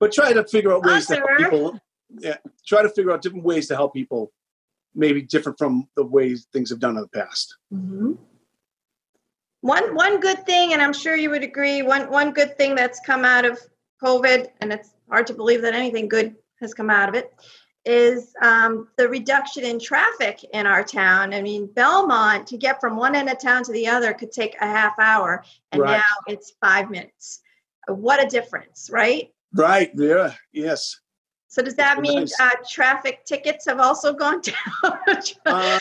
but 0.00 0.12
try 0.12 0.32
to 0.32 0.44
figure 0.44 0.72
out 0.72 0.84
ways 0.84 1.06
to 1.06 1.16
help 1.16 1.30
people 1.38 1.80
yeah 2.18 2.36
try 2.66 2.82
to 2.82 2.88
figure 2.88 3.12
out 3.12 3.22
different 3.22 3.44
ways 3.44 3.68
to 3.68 3.74
help 3.74 3.94
people 3.94 4.32
maybe 4.94 5.22
different 5.22 5.58
from 5.58 5.88
the 5.96 6.04
ways 6.04 6.46
things 6.52 6.70
have 6.70 6.78
done 6.78 6.96
in 6.96 7.02
the 7.02 7.08
past 7.08 7.56
mm-hmm. 7.72 8.12
one 9.60 9.94
one 9.94 10.20
good 10.20 10.44
thing 10.46 10.72
and 10.72 10.82
i'm 10.82 10.92
sure 10.92 11.16
you 11.16 11.30
would 11.30 11.42
agree 11.42 11.82
one 11.82 12.10
one 12.10 12.32
good 12.32 12.56
thing 12.56 12.74
that's 12.74 13.00
come 13.00 13.24
out 13.24 13.44
of 13.44 13.58
covid 14.02 14.48
and 14.60 14.72
it's 14.72 14.90
hard 15.08 15.26
to 15.26 15.34
believe 15.34 15.62
that 15.62 15.74
anything 15.74 16.08
good 16.08 16.34
has 16.60 16.74
come 16.74 16.90
out 16.90 17.08
of 17.08 17.14
it 17.14 17.32
is 17.84 18.32
um, 18.42 18.88
the 18.96 19.08
reduction 19.08 19.64
in 19.64 19.78
traffic 19.78 20.44
in 20.52 20.66
our 20.66 20.84
town. 20.84 21.34
I 21.34 21.42
mean, 21.42 21.66
Belmont 21.66 22.46
to 22.48 22.56
get 22.56 22.80
from 22.80 22.96
one 22.96 23.14
end 23.14 23.28
of 23.28 23.40
town 23.40 23.64
to 23.64 23.72
the 23.72 23.88
other 23.88 24.14
could 24.14 24.32
take 24.32 24.56
a 24.60 24.66
half 24.66 24.98
hour, 24.98 25.44
and 25.72 25.82
right. 25.82 25.98
now 25.98 26.32
it's 26.32 26.52
five 26.60 26.90
minutes. 26.90 27.40
What 27.88 28.24
a 28.24 28.28
difference, 28.28 28.88
right? 28.92 29.30
Right. 29.52 29.90
Yeah. 29.94 30.34
Yes. 30.52 31.00
So 31.52 31.60
does 31.60 31.74
that 31.74 32.00
mean 32.00 32.26
uh, 32.40 32.50
traffic 32.66 33.26
tickets 33.26 33.66
have 33.66 33.78
also 33.78 34.14
gone 34.14 34.40
down? 34.82 34.98
uh, 35.44 35.78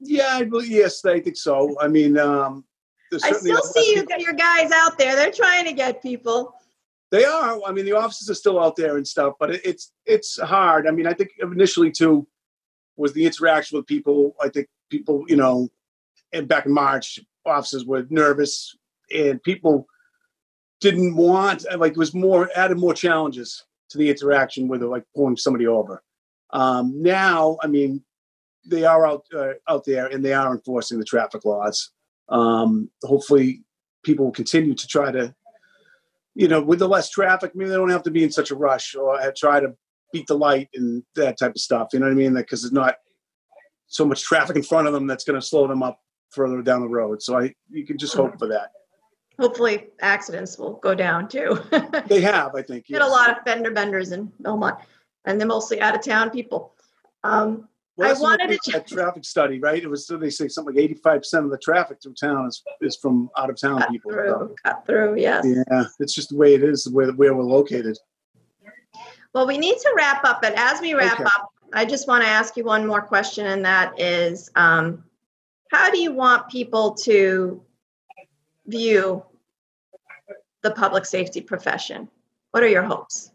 yeah. 0.00 0.40
Yes, 0.64 1.04
I 1.04 1.20
think 1.20 1.36
so. 1.36 1.76
I 1.78 1.86
mean, 1.86 2.16
um, 2.16 2.64
I 3.22 3.32
still 3.32 3.60
see 3.60 3.94
you, 3.94 4.06
your 4.18 4.32
guys 4.32 4.70
out 4.72 4.96
there. 4.96 5.14
They're 5.14 5.30
trying 5.30 5.66
to 5.66 5.74
get 5.74 6.00
people. 6.00 6.54
They 7.10 7.26
are. 7.26 7.60
I 7.66 7.72
mean, 7.72 7.84
the 7.84 7.92
offices 7.92 8.30
are 8.30 8.34
still 8.34 8.58
out 8.58 8.74
there 8.74 8.96
and 8.96 9.06
stuff, 9.06 9.34
but 9.38 9.50
it's 9.50 9.92
it's 10.06 10.40
hard. 10.40 10.86
I 10.86 10.92
mean, 10.92 11.06
I 11.06 11.12
think 11.12 11.32
initially 11.42 11.90
too 11.90 12.26
was 12.96 13.12
the 13.12 13.26
interaction 13.26 13.76
with 13.76 13.86
people. 13.86 14.34
I 14.40 14.48
think 14.48 14.66
people, 14.88 15.26
you 15.28 15.36
know, 15.36 15.68
and 16.32 16.48
back 16.48 16.64
in 16.64 16.72
March, 16.72 17.18
offices 17.44 17.84
were 17.84 18.06
nervous 18.08 18.74
and 19.14 19.42
people 19.42 19.88
didn't 20.80 21.16
want 21.16 21.66
like 21.78 21.92
it 21.92 21.98
was 21.98 22.14
more 22.14 22.48
added 22.56 22.78
more 22.78 22.94
challenges 22.94 23.66
to 23.90 23.98
the 23.98 24.10
interaction 24.10 24.68
with 24.68 24.82
like 24.82 25.04
pulling 25.14 25.36
somebody 25.36 25.66
over. 25.66 26.02
Um, 26.50 27.02
now, 27.02 27.58
I 27.62 27.66
mean, 27.66 28.02
they 28.64 28.84
are 28.84 29.06
out 29.06 29.24
uh, 29.34 29.54
out 29.68 29.84
there 29.84 30.06
and 30.06 30.24
they 30.24 30.32
are 30.32 30.52
enforcing 30.52 30.98
the 30.98 31.04
traffic 31.04 31.44
laws. 31.44 31.90
Um, 32.28 32.90
hopefully, 33.02 33.62
people 34.04 34.26
will 34.26 34.32
continue 34.32 34.74
to 34.74 34.86
try 34.86 35.12
to 35.12 35.34
you 36.36 36.48
know, 36.48 36.60
with 36.60 36.80
the 36.80 36.88
less 36.88 37.08
traffic, 37.08 37.52
maybe 37.54 37.70
they 37.70 37.76
don't 37.76 37.88
have 37.88 38.02
to 38.02 38.10
be 38.10 38.22
in 38.22 38.30
such 38.30 38.50
a 38.50 38.54
rush 38.54 38.94
or 38.94 39.18
try 39.34 39.58
to 39.58 39.74
beat 40.12 40.26
the 40.26 40.36
light 40.36 40.68
and 40.74 41.02
that 41.14 41.38
type 41.38 41.52
of 41.52 41.60
stuff. 41.60 41.88
You 41.92 41.98
know 41.98 42.06
what 42.06 42.12
I 42.12 42.14
mean? 42.14 42.34
Because 42.34 42.60
there's 42.60 42.72
not 42.72 42.96
so 43.86 44.04
much 44.04 44.22
traffic 44.22 44.54
in 44.54 44.62
front 44.62 44.86
of 44.86 44.92
them 44.92 45.06
that's 45.06 45.24
going 45.24 45.40
to 45.40 45.46
slow 45.46 45.66
them 45.66 45.82
up 45.82 45.98
further 46.28 46.60
down 46.60 46.82
the 46.82 46.88
road. 46.88 47.22
So 47.22 47.38
I, 47.38 47.54
you 47.70 47.86
can 47.86 47.96
just 47.96 48.14
hope 48.14 48.38
for 48.38 48.48
that. 48.48 48.68
Hopefully, 49.38 49.88
accidents 50.00 50.58
will 50.58 50.74
go 50.74 50.94
down 50.94 51.28
too. 51.28 51.58
they 52.06 52.20
have, 52.22 52.54
I 52.54 52.62
think. 52.62 52.86
Yes. 52.88 53.00
Get 53.00 53.02
a 53.02 53.10
lot 53.10 53.30
of 53.30 53.36
fender 53.44 53.70
benders 53.70 54.12
in 54.12 54.32
Belmont, 54.40 54.78
and 55.26 55.38
they're 55.38 55.46
mostly 55.46 55.80
out 55.80 55.94
of 55.94 56.02
town 56.02 56.30
people. 56.30 56.74
Um, 57.22 57.68
well, 57.96 58.14
I 58.14 58.20
wanted 58.20 58.48
to 58.50 58.70
check 58.70 58.86
traffic 58.86 59.24
study, 59.24 59.58
right? 59.58 59.82
It 59.82 59.88
was 59.88 60.06
so 60.06 60.16
they 60.16 60.30
say 60.30 60.48
something 60.48 60.74
like 60.74 60.82
eighty-five 60.82 61.20
percent 61.20 61.44
of 61.44 61.50
the 61.50 61.58
traffic 61.58 61.98
through 62.02 62.14
town 62.14 62.46
is, 62.46 62.62
is 62.80 62.96
from 62.96 63.30
out 63.36 63.48
of 63.50 63.60
town 63.60 63.78
cut 63.78 63.90
people. 63.90 64.10
Through, 64.10 64.54
cut 64.62 64.86
through, 64.86 65.18
yes. 65.18 65.46
Yeah, 65.46 65.84
it's 65.98 66.14
just 66.14 66.30
the 66.30 66.36
way 66.36 66.54
it 66.54 66.62
is, 66.62 66.88
where 66.88 67.10
where 67.12 67.34
we're 67.34 67.42
located. 67.42 67.98
Well, 69.34 69.46
we 69.46 69.58
need 69.58 69.76
to 69.76 69.94
wrap 69.96 70.24
up, 70.24 70.40
but 70.40 70.54
as 70.56 70.80
we 70.80 70.94
wrap 70.94 71.20
okay. 71.20 71.24
up, 71.24 71.50
I 71.72 71.84
just 71.84 72.08
want 72.08 72.22
to 72.24 72.28
ask 72.28 72.56
you 72.56 72.64
one 72.64 72.86
more 72.86 73.02
question, 73.02 73.46
and 73.46 73.64
that 73.64 73.98
is, 74.00 74.50
um, 74.56 75.04
how 75.70 75.90
do 75.90 75.98
you 75.98 76.12
want 76.12 76.48
people 76.48 76.94
to 76.94 77.62
view 78.66 79.24
the 80.62 80.70
public 80.72 81.04
safety 81.04 81.40
profession? 81.40 82.08
What 82.50 82.62
are 82.62 82.68
your 82.68 82.82
hopes? 82.82 83.32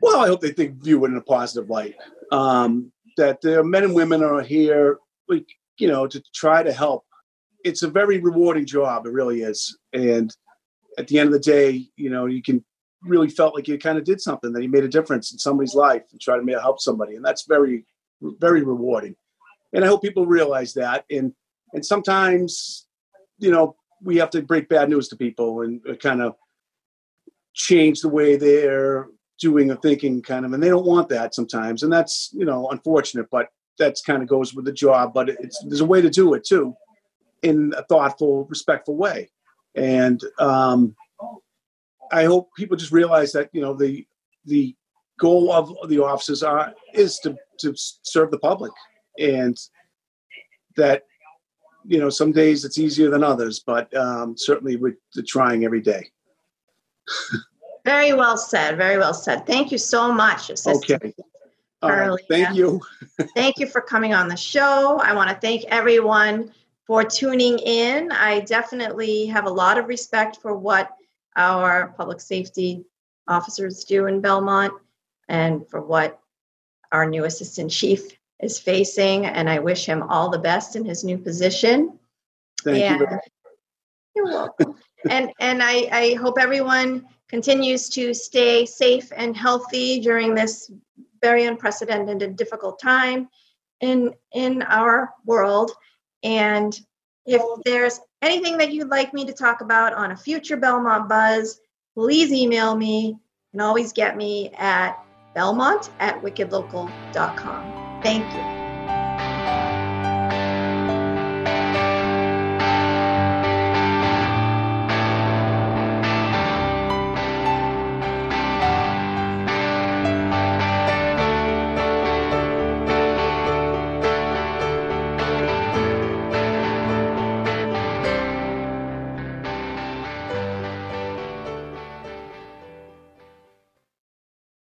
Well, 0.00 0.20
I 0.20 0.26
hope 0.26 0.40
they 0.40 0.50
think 0.50 0.82
view 0.82 1.04
it 1.04 1.08
in 1.08 1.16
a 1.16 1.22
positive 1.22 1.70
light. 1.70 1.94
Um, 2.32 2.90
that 3.16 3.40
the 3.40 3.62
men 3.62 3.84
and 3.84 3.94
women 3.94 4.22
are 4.22 4.40
here, 4.40 4.98
like 5.28 5.46
you 5.78 5.88
know, 5.88 6.06
to 6.06 6.22
try 6.34 6.62
to 6.62 6.72
help. 6.72 7.04
It's 7.64 7.82
a 7.82 7.88
very 7.88 8.18
rewarding 8.18 8.66
job. 8.66 9.06
It 9.06 9.12
really 9.12 9.42
is. 9.42 9.78
And 9.92 10.34
at 10.98 11.06
the 11.08 11.18
end 11.18 11.28
of 11.28 11.32
the 11.32 11.38
day, 11.38 11.86
you 11.96 12.10
know, 12.10 12.26
you 12.26 12.42
can 12.42 12.64
really 13.04 13.28
felt 13.28 13.54
like 13.54 13.68
you 13.68 13.78
kind 13.78 13.98
of 13.98 14.04
did 14.04 14.20
something 14.20 14.52
that 14.52 14.62
you 14.62 14.68
made 14.68 14.84
a 14.84 14.88
difference 14.88 15.32
in 15.32 15.38
somebody's 15.38 15.74
life 15.74 16.02
and 16.10 16.20
try 16.20 16.38
to 16.38 16.60
help 16.60 16.80
somebody, 16.80 17.16
and 17.16 17.24
that's 17.24 17.46
very, 17.46 17.84
very 18.20 18.62
rewarding. 18.62 19.14
And 19.72 19.84
I 19.84 19.88
hope 19.88 20.02
people 20.02 20.26
realize 20.26 20.74
that. 20.74 21.04
And 21.10 21.32
and 21.72 21.84
sometimes, 21.84 22.86
you 23.38 23.50
know, 23.50 23.76
we 24.02 24.16
have 24.16 24.30
to 24.30 24.42
break 24.42 24.68
bad 24.68 24.88
news 24.90 25.08
to 25.08 25.16
people 25.16 25.62
and 25.62 25.80
kind 26.00 26.22
of 26.22 26.34
change 27.54 28.00
the 28.00 28.08
way 28.08 28.36
they're 28.36 29.08
doing 29.38 29.70
a 29.70 29.76
thinking 29.76 30.22
kind 30.22 30.44
of, 30.44 30.52
and 30.52 30.62
they 30.62 30.68
don't 30.68 30.86
want 30.86 31.08
that 31.08 31.34
sometimes, 31.34 31.82
and 31.82 31.92
that's 31.92 32.30
you 32.32 32.44
know 32.44 32.68
unfortunate, 32.70 33.28
but 33.30 33.48
that's 33.78 34.02
kind 34.02 34.22
of 34.22 34.28
goes 34.28 34.54
with 34.54 34.64
the 34.64 34.72
job. 34.72 35.12
But 35.12 35.28
it's 35.28 35.62
there's 35.64 35.80
a 35.80 35.86
way 35.86 36.00
to 36.00 36.10
do 36.10 36.34
it 36.34 36.44
too, 36.44 36.74
in 37.42 37.72
a 37.76 37.82
thoughtful, 37.84 38.44
respectful 38.44 38.96
way, 38.96 39.30
and 39.74 40.22
um, 40.38 40.94
I 42.10 42.24
hope 42.24 42.50
people 42.56 42.76
just 42.76 42.92
realize 42.92 43.32
that 43.32 43.50
you 43.52 43.60
know 43.60 43.74
the 43.74 44.06
the 44.44 44.74
goal 45.18 45.52
of 45.52 45.88
the 45.88 46.02
offices 46.02 46.42
are 46.42 46.72
is 46.94 47.18
to 47.20 47.36
to 47.60 47.74
serve 47.76 48.30
the 48.30 48.38
public, 48.38 48.72
and 49.18 49.56
that 50.76 51.04
you 51.84 51.98
know 51.98 52.10
some 52.10 52.32
days 52.32 52.64
it's 52.64 52.78
easier 52.78 53.10
than 53.10 53.24
others, 53.24 53.60
but 53.60 53.94
um, 53.96 54.36
certainly 54.36 54.76
we're 54.76 54.96
trying 55.26 55.64
every 55.64 55.80
day. 55.80 56.10
Very 57.84 58.12
well 58.12 58.36
said. 58.36 58.76
Very 58.76 58.96
well 58.98 59.14
said. 59.14 59.46
Thank 59.46 59.72
you 59.72 59.78
so 59.78 60.12
much, 60.12 60.50
Assistant 60.50 61.00
okay. 61.00 61.14
Right. 61.82 62.16
Thank 62.28 62.56
you. 62.56 62.80
thank 63.34 63.58
you 63.58 63.66
for 63.66 63.80
coming 63.80 64.14
on 64.14 64.28
the 64.28 64.36
show. 64.36 65.00
I 65.02 65.14
want 65.14 65.30
to 65.30 65.36
thank 65.36 65.64
everyone 65.64 66.52
for 66.86 67.02
tuning 67.02 67.58
in. 67.58 68.12
I 68.12 68.40
definitely 68.40 69.26
have 69.26 69.46
a 69.46 69.50
lot 69.50 69.78
of 69.78 69.88
respect 69.88 70.38
for 70.40 70.56
what 70.56 70.90
our 71.36 71.94
public 71.96 72.20
safety 72.20 72.84
officers 73.26 73.84
do 73.84 74.06
in 74.06 74.20
Belmont 74.20 74.74
and 75.28 75.68
for 75.68 75.80
what 75.80 76.20
our 76.92 77.06
new 77.06 77.24
assistant 77.24 77.70
chief 77.70 78.16
is 78.42 78.58
facing. 78.58 79.26
And 79.26 79.48
I 79.48 79.58
wish 79.58 79.86
him 79.86 80.02
all 80.02 80.28
the 80.28 80.38
best 80.38 80.76
in 80.76 80.84
his 80.84 81.04
new 81.04 81.18
position. 81.18 81.98
Thank 82.64 82.84
and 82.84 83.00
you. 83.00 83.18
You're 84.14 84.26
welcome. 84.26 84.74
and 85.08 85.32
and 85.40 85.62
I, 85.62 85.88
I 85.90 86.14
hope 86.14 86.36
everyone 86.38 87.06
continues 87.28 87.88
to 87.88 88.12
stay 88.12 88.66
safe 88.66 89.10
and 89.16 89.36
healthy 89.36 90.00
during 90.00 90.34
this 90.34 90.70
very 91.22 91.46
unprecedented 91.46 92.22
and 92.22 92.36
difficult 92.36 92.78
time 92.78 93.28
in 93.80 94.12
in 94.32 94.62
our 94.62 95.14
world 95.24 95.72
and 96.22 96.78
if 97.24 97.42
there's 97.64 98.00
anything 98.20 98.58
that 98.58 98.72
you'd 98.72 98.88
like 98.88 99.14
me 99.14 99.24
to 99.24 99.32
talk 99.32 99.60
about 99.60 99.94
on 99.94 100.10
a 100.10 100.16
future 100.16 100.56
belmont 100.56 101.08
buzz 101.08 101.60
please 101.94 102.32
email 102.32 102.76
me 102.76 103.16
and 103.52 103.62
always 103.62 103.92
get 103.92 104.16
me 104.16 104.50
at 104.58 105.02
belmont 105.34 105.90
at 106.00 106.20
wickedlocal.com 106.22 107.81
thank 108.02 108.34
you 108.34 108.51